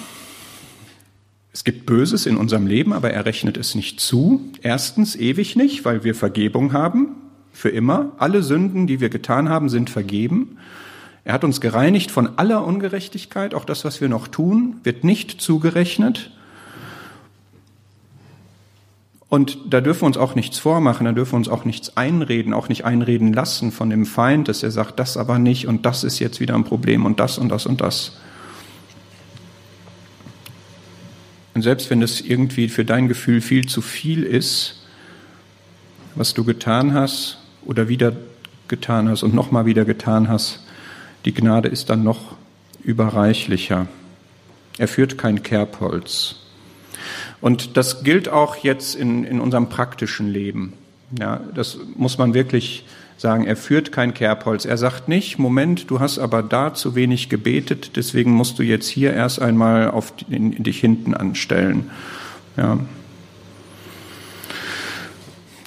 es 1.53 1.65
gibt 1.65 1.87
Böses 1.87 2.27
in 2.27 2.37
unserem 2.37 2.67
Leben, 2.67 2.93
aber 2.93 3.11
er 3.11 3.27
rechnet 3.27 3.57
es 3.57 3.75
nicht 3.75 4.01
zu. 4.01 4.41
Erstens 4.63 5.17
ewig 5.17 5.57
nicht, 5.57 5.85
weil 5.85 6.05
wir 6.05 6.15
Vergebung 6.15 6.73
haben, 6.73 7.17
für 7.53 7.71
immer. 7.71 8.13
Alle 8.19 8.43
Sünden, 8.43 8.87
die 8.87 9.01
wir 9.01 9.09
getan 9.09 9.49
haben, 9.49 9.69
sind 9.69 9.91
vergeben. 9.91 10.59
Er 11.25 11.35
hat 11.35 11.45
uns 11.45 11.61
gereinigt 11.61 12.11
von 12.11 12.39
aller 12.39 12.65
Ungerechtigkeit. 12.65 13.55
Auch 13.55 13.65
das, 13.65 13.85
was 13.85 14.01
wir 14.01 14.09
noch 14.09 14.29
tun, 14.29 14.77
wird 14.85 15.05
nicht 15.05 15.41
zugerechnet. 15.41 16.31
Und 19.29 19.59
da 19.69 19.81
dürfen 19.81 20.03
wir 20.03 20.07
uns 20.07 20.17
auch 20.17 20.35
nichts 20.35 20.59
vormachen, 20.59 21.05
da 21.05 21.13
dürfen 21.13 21.33
wir 21.33 21.37
uns 21.37 21.49
auch 21.49 21.65
nichts 21.65 21.97
einreden, 21.97 22.53
auch 22.53 22.69
nicht 22.69 22.85
einreden 22.85 23.33
lassen 23.33 23.71
von 23.71 23.89
dem 23.89 24.05
Feind, 24.05 24.49
dass 24.49 24.65
er 24.65 24.73
sagt, 24.73 24.99
das 24.99 25.17
aber 25.17 25.39
nicht 25.39 25.69
und 25.69 25.87
das 25.87 26.03
ist 26.03 26.19
jetzt 26.19 26.41
wieder 26.41 26.57
ein 26.57 26.65
Problem 26.65 27.07
und 27.07 27.21
das 27.21 27.39
und 27.39 27.49
das 27.49 27.65
und 27.65 27.81
das. 27.81 28.19
Und 31.61 31.65
selbst 31.65 31.91
wenn 31.91 32.01
es 32.01 32.23
irgendwie 32.23 32.71
für 32.71 32.87
dein 32.87 33.07
Gefühl 33.07 33.43
viel 33.43 33.67
zu 33.67 33.83
viel 33.83 34.23
ist, 34.23 34.81
was 36.15 36.33
du 36.33 36.43
getan 36.43 36.95
hast 36.95 37.37
oder 37.67 37.87
wieder 37.87 38.17
getan 38.69 39.11
hast 39.11 39.23
und 39.23 39.35
nochmal 39.35 39.67
wieder 39.67 39.85
getan 39.85 40.31
hast, 40.31 40.65
die 41.27 41.35
Gnade 41.35 41.69
ist 41.69 41.91
dann 41.91 42.03
noch 42.03 42.39
überreichlicher. 42.83 43.89
Er 44.79 44.89
führt 44.89 45.19
kein 45.19 45.43
Kerbholz. 45.43 46.37
Und 47.43 47.77
das 47.77 48.05
gilt 48.05 48.31
auch 48.31 48.57
jetzt 48.57 48.95
in, 48.95 49.25
in 49.25 49.39
unserem 49.39 49.69
praktischen 49.69 50.33
Leben. 50.33 50.73
Ja, 51.19 51.43
das 51.55 51.77
muss 51.95 52.17
man 52.17 52.33
wirklich 52.33 52.87
sagen. 53.21 53.45
Er 53.45 53.57
führt 53.57 53.93
kein 53.93 54.15
Kerbholz. 54.15 54.65
Er 54.65 54.79
sagt 54.79 55.09
nicht, 55.09 55.39
Moment, 55.39 55.91
du 55.91 56.01
hast 56.01 56.19
aber 56.19 56.43
da 56.43 56.73
zu 56.73 56.95
wenig 56.95 57.29
gebetet, 57.29 57.93
deswegen 57.97 58.31
musst 58.33 58.59
du 58.59 58.63
jetzt 58.63 58.89
hier 58.89 59.13
erst 59.13 59.43
einmal 59.43 59.91
auf 59.91 60.15
dich 60.29 60.81
hinten 60.81 61.15
anstellen. 61.15 61.91
Ja. 62.57 62.79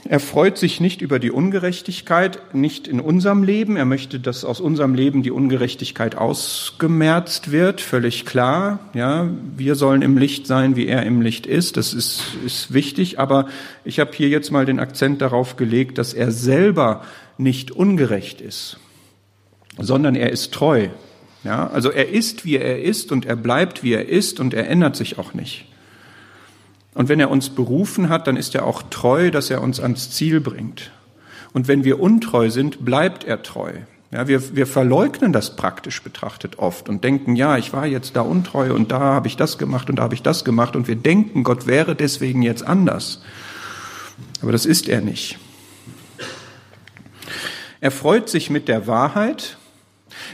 Er 0.09 0.19
freut 0.19 0.57
sich 0.57 0.81
nicht 0.81 1.01
über 1.01 1.17
die 1.17 1.31
Ungerechtigkeit, 1.31 2.53
nicht 2.53 2.89
in 2.89 2.99
unserem 2.99 3.41
Leben. 3.41 3.77
Er 3.77 3.85
möchte, 3.85 4.19
dass 4.19 4.43
aus 4.43 4.59
unserem 4.59 4.95
Leben 4.95 5.23
die 5.23 5.31
Ungerechtigkeit 5.31 6.15
ausgemerzt 6.15 7.51
wird, 7.51 7.79
völlig 7.79 8.25
klar. 8.25 8.79
Ja, 8.93 9.29
wir 9.55 9.75
sollen 9.75 10.01
im 10.01 10.17
Licht 10.17 10.45
sein, 10.45 10.75
wie 10.75 10.87
er 10.87 11.03
im 11.03 11.21
Licht 11.21 11.45
ist. 11.45 11.77
Das 11.77 11.93
ist, 11.93 12.35
ist 12.45 12.73
wichtig. 12.73 13.17
Aber 13.17 13.47
ich 13.85 14.01
habe 14.01 14.11
hier 14.13 14.27
jetzt 14.27 14.51
mal 14.51 14.65
den 14.65 14.79
Akzent 14.79 15.21
darauf 15.21 15.55
gelegt, 15.55 15.97
dass 15.97 16.13
er 16.13 16.31
selber 16.31 17.03
nicht 17.37 17.71
ungerecht 17.71 18.41
ist, 18.41 18.77
sondern 19.77 20.15
er 20.15 20.31
ist 20.31 20.53
treu. 20.53 20.89
Ja, 21.45 21.67
also 21.67 21.91
er 21.91 22.09
ist, 22.09 22.43
wie 22.43 22.57
er 22.57 22.81
ist 22.81 23.11
und 23.11 23.25
er 23.25 23.35
bleibt, 23.37 23.83
wie 23.83 23.93
er 23.93 24.07
ist 24.07 24.39
und 24.41 24.53
er 24.53 24.69
ändert 24.69 24.97
sich 24.97 25.17
auch 25.17 25.33
nicht. 25.33 25.65
Und 26.93 27.09
wenn 27.09 27.19
er 27.19 27.31
uns 27.31 27.49
berufen 27.49 28.09
hat, 28.09 28.27
dann 28.27 28.37
ist 28.37 28.55
er 28.55 28.65
auch 28.65 28.83
treu, 28.89 29.31
dass 29.31 29.49
er 29.49 29.61
uns 29.61 29.79
ans 29.79 30.11
Ziel 30.11 30.39
bringt. 30.39 30.91
Und 31.53 31.67
wenn 31.67 31.83
wir 31.83 31.99
untreu 31.99 32.49
sind, 32.49 32.83
bleibt 32.85 33.23
er 33.23 33.41
treu. 33.43 33.71
Ja, 34.11 34.27
wir, 34.27 34.55
wir 34.55 34.67
verleugnen 34.67 35.33
das 35.33 35.55
praktisch 35.55 36.03
betrachtet 36.03 36.59
oft 36.59 36.87
und 36.87 37.03
denken, 37.03 37.35
ja, 37.35 37.57
ich 37.57 37.73
war 37.73 37.87
jetzt 37.87 38.15
da 38.15 38.21
untreu 38.21 38.73
und 38.73 38.91
da 38.91 38.99
habe 38.99 39.27
ich 39.27 39.37
das 39.37 39.57
gemacht 39.57 39.89
und 39.89 39.95
da 39.95 40.03
habe 40.03 40.13
ich 40.13 40.21
das 40.21 40.45
gemacht 40.45 40.75
und 40.75 40.87
wir 40.87 40.95
denken, 40.95 41.43
Gott 41.43 41.65
wäre 41.65 41.95
deswegen 41.95 42.43
jetzt 42.43 42.63
anders. 42.63 43.23
Aber 44.43 44.51
das 44.51 44.67
ist 44.67 44.87
er 44.87 45.01
nicht. 45.01 45.39
Er 47.81 47.89
freut 47.89 48.29
sich 48.29 48.51
mit 48.51 48.67
der 48.67 48.85
Wahrheit, 48.85 49.57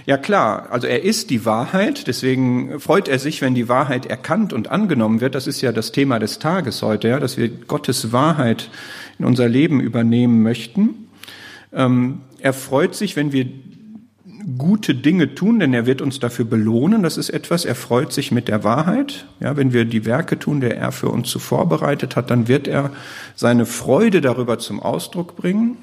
Ja 0.06 0.18
klar, 0.18 0.68
also 0.72 0.88
er 0.88 1.04
ist 1.04 1.30
die 1.30 1.46
Wahrheit, 1.46 2.08
deswegen 2.08 2.80
freut 2.80 3.08
er 3.08 3.20
sich, 3.20 3.42
wenn 3.42 3.56
die 3.56 3.70
Wahrheit 3.70 4.06
erkannt 4.06 4.54
und 4.54 4.72
angenommen 4.72 5.22
wird. 5.22 5.36
Das 5.36 5.48
ist 5.48 5.62
ja 5.62 5.72
das 5.72 5.92
Thema 5.92 6.20
des 6.20 6.40
Tages 6.40 6.82
heute, 6.82 7.10
ja, 7.10 7.20
dass 7.20 7.38
wir 7.38 7.50
Gottes 7.50 8.12
Wahrheit 8.12 8.70
in 9.18 9.26
unser 9.26 9.48
Leben 9.48 9.82
übernehmen 9.82 10.42
möchten. 10.42 11.08
Ähm, 11.74 12.22
er 12.40 12.54
freut 12.54 12.96
sich, 12.96 13.16
wenn 13.16 13.32
wir 13.32 13.46
gute 14.58 14.96
Dinge 14.96 15.36
tun, 15.36 15.60
denn 15.60 15.74
er 15.74 15.86
wird 15.86 16.02
uns 16.02 16.20
dafür 16.20 16.46
belohnen. 16.46 17.04
Das 17.04 17.18
ist 17.18 17.30
etwas, 17.30 17.66
er 17.66 17.76
freut 17.76 18.14
sich 18.14 18.32
mit 18.32 18.48
der 18.48 18.64
Wahrheit. 18.64 19.26
Ja, 19.40 19.58
wenn 19.58 19.74
wir 19.74 19.86
die 19.86 20.06
Werke 20.06 20.40
tun, 20.40 20.62
der 20.62 20.78
er 20.78 20.92
für 20.92 21.10
uns 21.10 21.30
zuvor 21.30 21.68
bereitet 21.68 22.16
hat, 22.16 22.30
dann 22.30 22.48
wird 22.48 22.68
er 22.68 22.92
seine 23.36 23.66
Freude 23.66 24.22
darüber 24.22 24.58
zum 24.60 24.80
Ausdruck 24.80 25.36
bringen. 25.36 25.78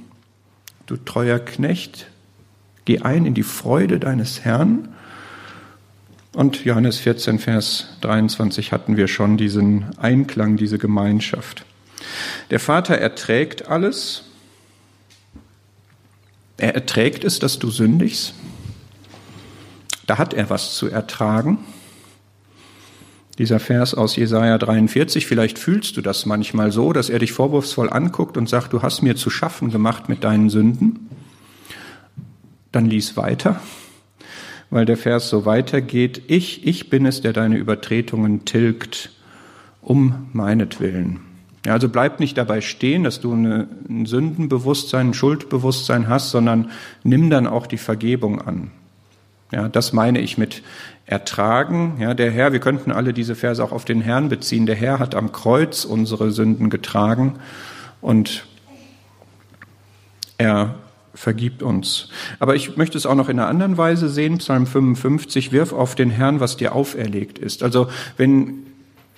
Du 0.86 0.96
treuer 0.96 1.38
Knecht, 1.38 2.08
geh 2.86 3.00
ein 3.00 3.26
in 3.26 3.34
die 3.34 3.42
Freude 3.42 4.00
deines 4.00 4.44
Herrn. 4.44 4.88
Und 6.32 6.64
Johannes 6.64 6.98
14, 6.98 7.38
Vers 7.38 7.88
23 8.00 8.72
hatten 8.72 8.96
wir 8.96 9.08
schon 9.08 9.36
diesen 9.36 9.96
Einklang, 9.98 10.56
diese 10.56 10.78
Gemeinschaft. 10.78 11.64
Der 12.50 12.60
Vater 12.60 12.96
erträgt 12.96 13.68
alles. 13.68 14.24
Er 16.56 16.74
erträgt 16.74 17.24
es, 17.24 17.38
dass 17.38 17.58
du 17.58 17.70
sündigst. 17.70 18.34
Da 20.06 20.18
hat 20.18 20.32
er 20.34 20.48
was 20.48 20.74
zu 20.74 20.88
ertragen. 20.88 21.58
Dieser 23.38 23.60
Vers 23.60 23.92
aus 23.94 24.16
Jesaja 24.16 24.56
43, 24.56 25.26
vielleicht 25.26 25.58
fühlst 25.58 25.96
du 25.96 26.00
das 26.00 26.24
manchmal 26.24 26.72
so, 26.72 26.92
dass 26.92 27.10
er 27.10 27.18
dich 27.18 27.32
vorwurfsvoll 27.32 27.90
anguckt 27.90 28.38
und 28.38 28.48
sagt, 28.48 28.72
du 28.72 28.80
hast 28.80 29.02
mir 29.02 29.16
zu 29.16 29.28
schaffen 29.28 29.70
gemacht 29.70 30.08
mit 30.08 30.24
deinen 30.24 30.48
Sünden. 30.48 31.05
Dann 32.76 32.90
lies 32.90 33.16
weiter, 33.16 33.58
weil 34.68 34.84
der 34.84 34.98
Vers 34.98 35.30
so 35.30 35.46
weitergeht. 35.46 36.20
Ich, 36.26 36.66
ich 36.66 36.90
bin 36.90 37.06
es, 37.06 37.22
der 37.22 37.32
deine 37.32 37.56
Übertretungen 37.56 38.44
tilgt, 38.44 39.12
um 39.80 40.28
meinetwillen. 40.34 41.20
Ja, 41.64 41.72
also 41.72 41.88
bleib 41.88 42.20
nicht 42.20 42.36
dabei 42.36 42.60
stehen, 42.60 43.02
dass 43.02 43.18
du 43.18 43.32
eine, 43.32 43.66
ein 43.88 44.04
Sündenbewusstsein, 44.04 45.08
ein 45.08 45.14
Schuldbewusstsein 45.14 46.08
hast, 46.08 46.30
sondern 46.30 46.70
nimm 47.02 47.30
dann 47.30 47.46
auch 47.46 47.66
die 47.66 47.78
Vergebung 47.78 48.42
an. 48.42 48.70
Ja, 49.52 49.70
das 49.70 49.94
meine 49.94 50.20
ich 50.20 50.36
mit 50.36 50.62
ertragen. 51.06 51.96
Ja, 51.98 52.12
der 52.12 52.30
Herr, 52.30 52.52
wir 52.52 52.60
könnten 52.60 52.92
alle 52.92 53.14
diese 53.14 53.36
Verse 53.36 53.64
auch 53.64 53.72
auf 53.72 53.86
den 53.86 54.02
Herrn 54.02 54.28
beziehen. 54.28 54.66
Der 54.66 54.76
Herr 54.76 54.98
hat 54.98 55.14
am 55.14 55.32
Kreuz 55.32 55.86
unsere 55.86 56.30
Sünden 56.30 56.68
getragen 56.68 57.36
und 58.02 58.44
er 60.36 60.74
vergibt 61.16 61.62
uns. 61.62 62.08
Aber 62.38 62.54
ich 62.54 62.76
möchte 62.76 62.96
es 62.96 63.06
auch 63.06 63.14
noch 63.14 63.28
in 63.28 63.38
einer 63.38 63.48
anderen 63.48 63.76
Weise 63.76 64.08
sehen. 64.08 64.38
Psalm 64.38 64.66
55, 64.66 65.50
wirf 65.50 65.72
auf 65.72 65.94
den 65.94 66.10
Herrn, 66.10 66.40
was 66.40 66.56
dir 66.56 66.74
auferlegt 66.74 67.38
ist. 67.38 67.62
Also 67.62 67.88
wenn 68.16 68.66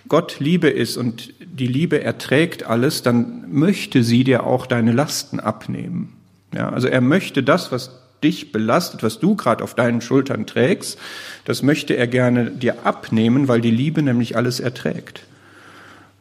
Gott 0.09 0.41
Liebe 0.41 0.71
ist 0.71 0.97
und 0.97 1.35
die 1.41 1.67
Liebe 1.67 2.03
erträgt 2.03 2.65
alles, 2.65 3.03
dann 3.03 3.53
möchte 3.53 4.03
sie 4.03 4.25
dir 4.25 4.45
auch 4.45 4.67
deine 4.67 4.93
Lasten 4.93 5.41
abnehmen. 5.41 6.15
Ja, 6.55 6.71
also 6.71 6.89
er 6.89 7.03
möchte 7.03 7.43
das, 7.43 7.73
was 7.73 7.91
dich 8.23 8.53
belastet, 8.53 9.03
was 9.03 9.21
du 9.21 9.37
gerade 9.37 9.63
auf 9.63 9.75
deinen 9.75 10.01
Schultern 10.01 10.47
trägst, 10.47 10.99
das 11.45 11.63
möchte 11.63 11.95
er 11.95 12.07
gerne 12.07 12.51
dir 12.51 12.85
abnehmen, 12.87 13.49
weil 13.49 13.61
die 13.61 13.71
Liebe 13.71 14.03
nämlich 14.03 14.37
alles 14.37 14.61
erträgt. 14.61 15.23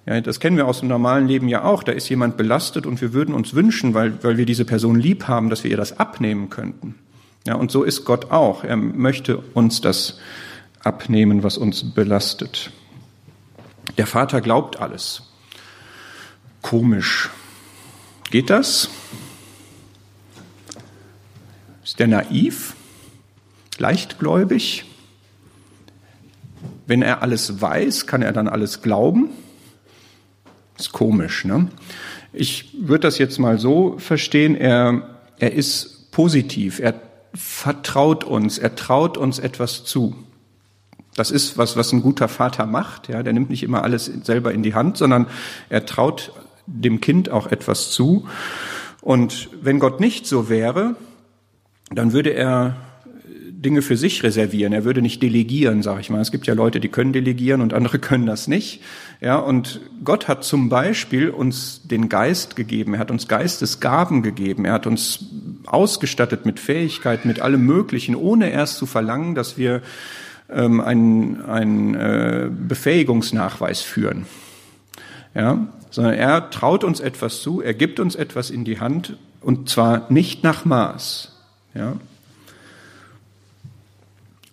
Ja, 0.07 0.21
das 0.21 0.39
kennen 0.39 0.55
wir 0.55 0.67
aus 0.67 0.79
dem 0.79 0.87
normalen 0.87 1.27
Leben 1.27 1.49
ja 1.49 1.65
auch. 1.65 1.83
Da 1.83 1.91
ist 1.91 2.07
jemand 2.07 2.37
belastet 2.37 2.85
und 2.85 3.01
wir 3.01 3.11
würden 3.11 3.35
uns 3.35 3.53
wünschen, 3.53 3.93
weil, 3.93 4.23
weil 4.23 4.37
wir 4.37 4.45
diese 4.45 4.63
Person 4.63 4.97
lieb 4.97 5.27
haben, 5.27 5.49
dass 5.49 5.65
wir 5.65 5.71
ihr 5.71 5.77
das 5.77 5.99
abnehmen 5.99 6.49
könnten. 6.49 6.95
Ja, 7.45 7.55
und 7.55 7.71
so 7.71 7.83
ist 7.83 8.05
Gott 8.05 8.31
auch. 8.31 8.63
Er 8.63 8.77
möchte 8.77 9.37
uns 9.37 9.81
das 9.81 10.19
abnehmen, 10.81 11.43
was 11.43 11.57
uns 11.57 11.93
belastet. 11.93 12.71
Der 13.97 14.07
Vater 14.07 14.39
glaubt 14.39 14.79
alles. 14.79 15.23
Komisch. 16.61 17.29
Geht 18.31 18.49
das? 18.49 18.89
Ist 21.83 21.99
der 21.99 22.07
naiv? 22.07 22.75
Leichtgläubig? 23.77 24.85
Wenn 26.85 27.01
er 27.01 27.21
alles 27.21 27.61
weiß, 27.61 28.07
kann 28.07 28.21
er 28.21 28.31
dann 28.31 28.47
alles 28.47 28.81
glauben? 28.81 29.29
Ist 30.77 30.91
komisch, 30.91 31.45
ne? 31.45 31.69
Ich 32.33 32.73
würde 32.79 33.01
das 33.01 33.17
jetzt 33.17 33.39
mal 33.39 33.57
so 33.57 33.97
verstehen, 33.97 34.55
er, 34.55 35.17
er 35.39 35.53
ist 35.53 36.11
positiv, 36.11 36.79
er 36.79 36.93
vertraut 37.33 38.23
uns, 38.23 38.57
er 38.57 38.75
traut 38.75 39.17
uns 39.17 39.39
etwas 39.39 39.85
zu. 39.85 40.15
Das 41.15 41.31
ist 41.31 41.57
was, 41.57 41.75
was 41.75 41.91
ein 41.91 42.01
guter 42.01 42.27
Vater 42.27 42.65
macht, 42.67 43.09
ja, 43.09 43.23
der 43.23 43.33
nimmt 43.33 43.49
nicht 43.49 43.63
immer 43.63 43.83
alles 43.83 44.05
selber 44.05 44.53
in 44.53 44.61
die 44.61 44.75
Hand, 44.75 44.97
sondern 44.97 45.27
er 45.69 45.85
traut 45.85 46.31
dem 46.67 47.01
Kind 47.01 47.29
auch 47.29 47.47
etwas 47.47 47.91
zu. 47.91 48.27
Und 49.01 49.49
wenn 49.61 49.79
Gott 49.79 49.99
nicht 49.99 50.27
so 50.27 50.49
wäre, 50.49 50.95
dann 51.89 52.13
würde 52.13 52.31
er 52.31 52.75
Dinge 53.59 53.81
für 53.81 53.97
sich 53.97 54.21
reservieren. 54.21 54.71
Er 54.71 54.85
würde 54.85 55.01
nicht 55.01 55.21
delegieren, 55.23 55.81
sage 55.81 56.01
ich 56.01 56.09
mal. 56.11 56.21
Es 56.21 56.31
gibt 56.31 56.45
ja 56.45 56.53
Leute, 56.53 56.79
die 56.79 56.89
können 56.89 57.11
delegieren 57.11 57.61
und 57.61 57.73
andere 57.73 57.97
können 57.99 58.27
das 58.27 58.47
nicht. 58.47 58.81
Ja, 59.19 59.37
und 59.37 59.81
Gott 60.03 60.27
hat 60.27 60.43
zum 60.43 60.69
Beispiel 60.69 61.29
uns 61.29 61.81
den 61.87 62.07
Geist 62.07 62.55
gegeben. 62.55 62.93
Er 62.93 62.99
hat 62.99 63.09
uns 63.09 63.27
Geistesgaben 63.27 64.21
gegeben. 64.21 64.65
Er 64.65 64.73
hat 64.73 64.85
uns 64.85 65.25
ausgestattet 65.65 66.45
mit 66.45 66.59
Fähigkeiten, 66.59 67.27
mit 67.27 67.39
allem 67.39 67.65
Möglichen, 67.65 68.15
ohne 68.15 68.51
erst 68.51 68.77
zu 68.77 68.85
verlangen, 68.85 69.33
dass 69.33 69.57
wir 69.57 69.81
ähm, 70.49 70.79
einen, 70.79 71.41
einen 71.41 71.95
äh, 71.95 72.49
Befähigungsnachweis 72.51 73.81
führen. 73.81 74.27
Ja, 75.33 75.67
sondern 75.89 76.13
er 76.13 76.49
traut 76.49 76.83
uns 76.83 76.99
etwas 76.99 77.41
zu, 77.41 77.61
er 77.61 77.73
gibt 77.73 77.99
uns 77.99 78.15
etwas 78.15 78.49
in 78.49 78.63
die 78.65 78.79
Hand 78.79 79.17
und 79.41 79.69
zwar 79.69 80.11
nicht 80.11 80.43
nach 80.43 80.65
Maß. 80.65 81.31
Ja? 81.73 81.95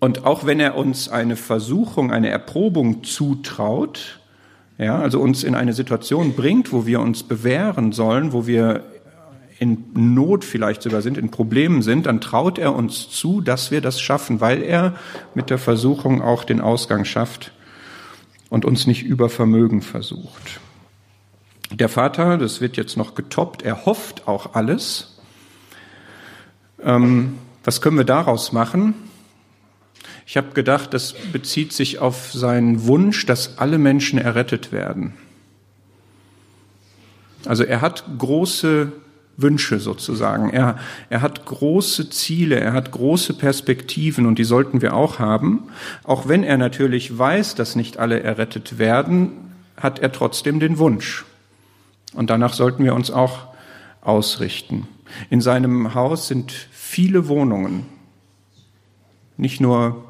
Und 0.00 0.24
auch 0.24 0.44
wenn 0.44 0.60
er 0.60 0.76
uns 0.76 1.08
eine 1.08 1.36
Versuchung, 1.36 2.10
eine 2.10 2.28
Erprobung 2.28 3.04
zutraut, 3.04 4.20
ja, 4.76 4.98
also 4.98 5.20
uns 5.20 5.44
in 5.44 5.54
eine 5.54 5.72
Situation 5.72 6.34
bringt, 6.34 6.72
wo 6.72 6.84
wir 6.84 7.00
uns 7.00 7.22
bewähren 7.22 7.92
sollen, 7.92 8.32
wo 8.32 8.46
wir 8.46 8.84
in 9.58 9.84
Not 9.94 10.44
vielleicht 10.44 10.82
sogar 10.82 11.00
sind, 11.00 11.16
in 11.16 11.30
Problemen 11.30 11.82
sind, 11.82 12.06
dann 12.06 12.20
traut 12.20 12.58
er 12.58 12.74
uns 12.74 13.08
zu, 13.08 13.40
dass 13.40 13.70
wir 13.70 13.80
das 13.80 14.00
schaffen, 14.00 14.40
weil 14.40 14.62
er 14.62 14.94
mit 15.34 15.48
der 15.48 15.58
Versuchung 15.58 16.22
auch 16.22 16.44
den 16.44 16.60
Ausgang 16.60 17.04
schafft 17.04 17.52
und 18.50 18.64
uns 18.64 18.86
nicht 18.86 19.04
über 19.04 19.28
Vermögen 19.28 19.80
versucht. 19.80 20.60
Der 21.70 21.88
Vater, 21.88 22.36
das 22.36 22.60
wird 22.60 22.76
jetzt 22.76 22.96
noch 22.96 23.14
getoppt, 23.14 23.62
er 23.62 23.86
hofft 23.86 24.26
auch 24.28 24.54
alles, 24.54 25.18
ähm, 26.82 27.38
was 27.62 27.80
können 27.80 27.96
wir 27.96 28.04
daraus 28.04 28.52
machen? 28.52 28.94
Ich 30.26 30.36
habe 30.36 30.52
gedacht, 30.54 30.94
das 30.94 31.14
bezieht 31.32 31.72
sich 31.72 31.98
auf 31.98 32.32
seinen 32.32 32.86
Wunsch, 32.86 33.26
dass 33.26 33.58
alle 33.58 33.78
Menschen 33.78 34.18
errettet 34.18 34.72
werden. 34.72 35.14
Also 37.46 37.64
er 37.64 37.80
hat 37.80 38.04
große 38.18 38.92
Wünsche 39.36 39.80
sozusagen. 39.80 40.50
Er, 40.50 40.78
er 41.10 41.22
hat 41.22 41.44
große 41.44 42.10
Ziele, 42.10 42.60
er 42.60 42.72
hat 42.72 42.92
große 42.92 43.34
Perspektiven 43.34 44.26
und 44.26 44.38
die 44.38 44.44
sollten 44.44 44.80
wir 44.80 44.94
auch 44.94 45.18
haben. 45.18 45.64
Auch 46.04 46.28
wenn 46.28 46.44
er 46.44 46.56
natürlich 46.56 47.16
weiß, 47.18 47.54
dass 47.54 47.76
nicht 47.76 47.98
alle 47.98 48.20
errettet 48.20 48.78
werden, 48.78 49.32
hat 49.76 49.98
er 49.98 50.12
trotzdem 50.12 50.60
den 50.60 50.78
Wunsch. 50.78 51.24
Und 52.14 52.30
danach 52.30 52.54
sollten 52.54 52.84
wir 52.84 52.94
uns 52.94 53.10
auch 53.10 53.48
ausrichten. 54.00 54.86
In 55.30 55.40
seinem 55.40 55.94
Haus 55.94 56.28
sind 56.28 56.52
viele 56.70 57.28
Wohnungen, 57.28 57.86
nicht 59.36 59.60
nur 59.60 60.04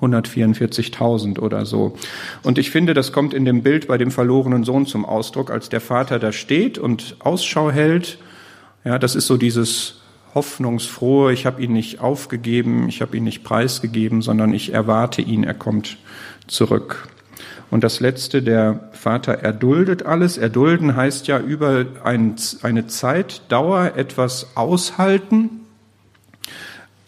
144.000 0.00 1.38
oder 1.38 1.66
so. 1.66 1.96
Und 2.42 2.58
ich 2.58 2.70
finde, 2.70 2.94
das 2.94 3.12
kommt 3.12 3.34
in 3.34 3.44
dem 3.44 3.62
Bild 3.62 3.86
bei 3.88 3.98
dem 3.98 4.10
verlorenen 4.10 4.64
Sohn 4.64 4.86
zum 4.86 5.04
Ausdruck, 5.04 5.50
als 5.50 5.68
der 5.68 5.80
Vater 5.80 6.18
da 6.18 6.32
steht 6.32 6.78
und 6.78 7.16
Ausschau 7.20 7.70
hält. 7.70 8.18
Ja, 8.84 8.98
das 8.98 9.14
ist 9.14 9.26
so 9.26 9.36
dieses 9.36 10.00
hoffnungsfrohe, 10.34 11.32
ich 11.32 11.44
habe 11.44 11.62
ihn 11.62 11.72
nicht 11.72 12.00
aufgegeben, 12.00 12.88
ich 12.88 13.02
habe 13.02 13.16
ihn 13.16 13.24
nicht 13.24 13.42
preisgegeben, 13.42 14.22
sondern 14.22 14.54
ich 14.54 14.72
erwarte 14.72 15.22
ihn, 15.22 15.44
er 15.44 15.54
kommt 15.54 15.98
zurück. 16.46 17.08
Und 17.70 17.84
das 17.84 18.00
Letzte, 18.00 18.42
der 18.42 18.90
Vater 18.92 19.34
erduldet 19.34 20.04
alles. 20.04 20.38
Erdulden 20.38 20.96
heißt 20.96 21.28
ja 21.28 21.38
über 21.38 21.86
ein, 22.02 22.34
eine 22.62 22.86
Zeitdauer 22.88 23.92
etwas 23.96 24.56
aushalten, 24.56 25.59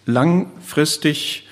langfristig 0.07 1.47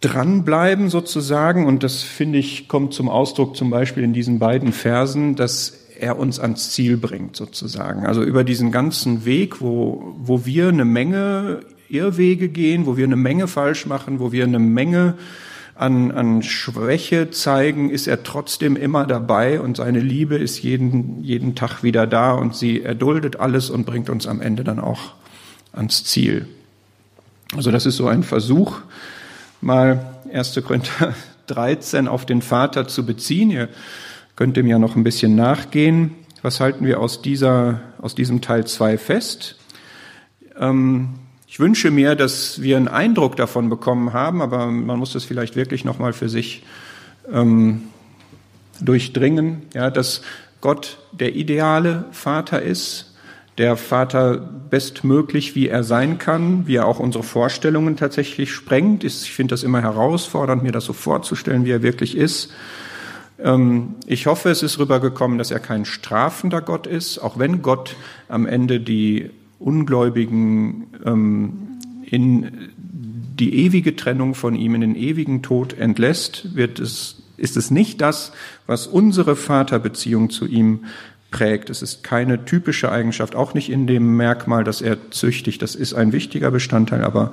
dranbleiben 0.00 0.88
sozusagen. 0.88 1.66
Und 1.66 1.82
das 1.82 2.02
finde 2.02 2.38
ich 2.38 2.68
kommt 2.68 2.94
zum 2.94 3.08
Ausdruck 3.08 3.56
zum 3.56 3.70
Beispiel 3.70 4.04
in 4.04 4.12
diesen 4.12 4.38
beiden 4.38 4.72
Versen, 4.72 5.36
dass 5.36 5.86
er 5.98 6.18
uns 6.18 6.38
ans 6.38 6.70
Ziel 6.70 6.96
bringt 6.96 7.36
sozusagen. 7.36 8.06
Also 8.06 8.22
über 8.22 8.44
diesen 8.44 8.70
ganzen 8.70 9.24
Weg, 9.24 9.60
wo, 9.60 10.14
wo 10.18 10.44
wir 10.44 10.68
eine 10.68 10.84
Menge 10.84 11.60
Irrwege 11.88 12.48
gehen, 12.48 12.86
wo 12.86 12.96
wir 12.96 13.04
eine 13.04 13.16
Menge 13.16 13.48
falsch 13.48 13.86
machen, 13.86 14.20
wo 14.20 14.32
wir 14.32 14.44
eine 14.44 14.58
Menge 14.58 15.14
an, 15.74 16.10
an 16.10 16.42
Schwäche 16.42 17.30
zeigen, 17.30 17.90
ist 17.90 18.06
er 18.06 18.22
trotzdem 18.22 18.76
immer 18.76 19.06
dabei 19.06 19.60
und 19.60 19.76
seine 19.76 20.00
Liebe 20.00 20.36
ist 20.36 20.62
jeden, 20.62 21.22
jeden 21.22 21.54
Tag 21.54 21.82
wieder 21.82 22.06
da 22.06 22.32
und 22.32 22.54
sie 22.54 22.82
erduldet 22.82 23.38
alles 23.38 23.70
und 23.70 23.84
bringt 23.84 24.10
uns 24.10 24.26
am 24.26 24.40
Ende 24.40 24.64
dann 24.64 24.80
auch 24.80 25.14
ans 25.72 26.04
Ziel. 26.04 26.46
Also 27.54 27.70
das 27.70 27.86
ist 27.86 27.96
so 27.96 28.08
ein 28.08 28.22
Versuch, 28.22 28.80
mal 29.60 30.16
1. 30.32 30.60
Korinther 30.64 31.14
13 31.46 32.08
auf 32.08 32.26
den 32.26 32.42
Vater 32.42 32.88
zu 32.88 33.06
beziehen. 33.06 33.50
Ihr 33.50 33.68
könnt 34.34 34.56
dem 34.56 34.66
ja 34.66 34.78
noch 34.78 34.96
ein 34.96 35.04
bisschen 35.04 35.36
nachgehen. 35.36 36.14
Was 36.42 36.60
halten 36.60 36.84
wir 36.84 37.00
aus, 37.00 37.22
dieser, 37.22 37.80
aus 37.98 38.14
diesem 38.14 38.40
Teil 38.40 38.66
2 38.66 38.98
fest? 38.98 39.56
Ähm, 40.58 41.10
ich 41.46 41.60
wünsche 41.60 41.90
mir, 41.90 42.16
dass 42.16 42.60
wir 42.60 42.76
einen 42.76 42.88
Eindruck 42.88 43.36
davon 43.36 43.70
bekommen 43.70 44.12
haben, 44.12 44.42
aber 44.42 44.66
man 44.66 44.98
muss 44.98 45.12
das 45.12 45.24
vielleicht 45.24 45.56
wirklich 45.56 45.84
nochmal 45.84 46.12
für 46.12 46.28
sich 46.28 46.64
ähm, 47.32 47.84
durchdringen, 48.80 49.62
ja, 49.72 49.90
dass 49.90 50.22
Gott 50.60 50.98
der 51.12 51.34
ideale 51.34 52.04
Vater 52.10 52.60
ist, 52.60 53.15
der 53.58 53.76
Vater 53.76 54.36
bestmöglich, 54.36 55.54
wie 55.54 55.68
er 55.68 55.82
sein 55.82 56.18
kann, 56.18 56.66
wie 56.66 56.76
er 56.76 56.86
auch 56.86 56.98
unsere 56.98 57.24
Vorstellungen 57.24 57.96
tatsächlich 57.96 58.52
sprengt. 58.52 59.02
Ich 59.04 59.32
finde 59.32 59.52
das 59.52 59.62
immer 59.62 59.80
herausfordernd, 59.80 60.62
mir 60.62 60.72
das 60.72 60.84
so 60.84 60.92
vorzustellen, 60.92 61.64
wie 61.64 61.70
er 61.70 61.82
wirklich 61.82 62.16
ist. 62.16 62.52
Ähm, 63.38 63.94
ich 64.06 64.26
hoffe, 64.26 64.50
es 64.50 64.62
ist 64.62 64.78
rübergekommen, 64.78 65.38
dass 65.38 65.50
er 65.50 65.60
kein 65.60 65.84
strafender 65.84 66.60
Gott 66.60 66.86
ist, 66.86 67.18
auch 67.18 67.38
wenn 67.38 67.62
Gott 67.62 67.96
am 68.28 68.46
Ende 68.46 68.80
die 68.80 69.30
Ungläubigen 69.58 70.88
ähm, 71.04 71.52
in 72.04 72.70
die 72.76 73.64
ewige 73.64 73.96
Trennung 73.96 74.34
von 74.34 74.54
ihm, 74.54 74.74
in 74.74 74.80
den 74.80 74.96
ewigen 74.96 75.42
Tod 75.42 75.78
entlässt, 75.78 76.54
wird 76.56 76.78
es, 76.78 77.22
ist 77.36 77.56
es 77.56 77.70
nicht 77.70 78.00
das, 78.00 78.32
was 78.66 78.86
unsere 78.86 79.36
Vaterbeziehung 79.36 80.30
zu 80.30 80.46
ihm 80.46 80.84
prägt. 81.36 81.68
Es 81.68 81.82
ist 81.82 82.02
keine 82.02 82.46
typische 82.46 82.90
Eigenschaft, 82.90 83.34
auch 83.34 83.52
nicht 83.52 83.68
in 83.68 83.86
dem 83.86 84.16
Merkmal, 84.16 84.64
dass 84.64 84.80
er 84.80 85.10
züchtigt. 85.10 85.60
Das 85.60 85.74
ist 85.74 85.92
ein 85.92 86.12
wichtiger 86.12 86.50
Bestandteil, 86.50 87.04
aber 87.04 87.32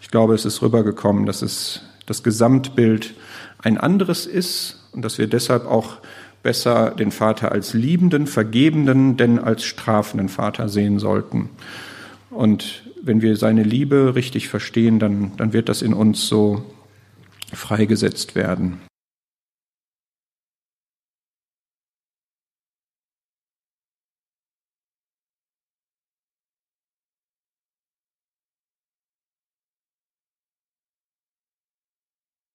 ich 0.00 0.08
glaube, 0.12 0.34
es 0.34 0.44
ist 0.44 0.62
rübergekommen, 0.62 1.26
dass 1.26 1.42
es 1.42 1.82
das 2.06 2.22
Gesamtbild 2.22 3.12
ein 3.58 3.76
anderes 3.76 4.26
ist 4.26 4.84
und 4.92 5.04
dass 5.04 5.18
wir 5.18 5.26
deshalb 5.26 5.66
auch 5.66 5.96
besser 6.44 6.92
den 6.92 7.10
Vater 7.10 7.50
als 7.50 7.74
liebenden, 7.74 8.28
vergebenden, 8.28 9.16
denn 9.16 9.40
als 9.40 9.64
strafenden 9.64 10.28
Vater 10.28 10.68
sehen 10.68 11.00
sollten. 11.00 11.50
Und 12.30 12.84
wenn 13.02 13.20
wir 13.20 13.36
seine 13.36 13.64
Liebe 13.64 14.14
richtig 14.14 14.48
verstehen, 14.48 15.00
dann, 15.00 15.32
dann 15.38 15.52
wird 15.52 15.68
das 15.68 15.82
in 15.82 15.92
uns 15.92 16.28
so 16.28 16.64
freigesetzt 17.52 18.36
werden. 18.36 18.80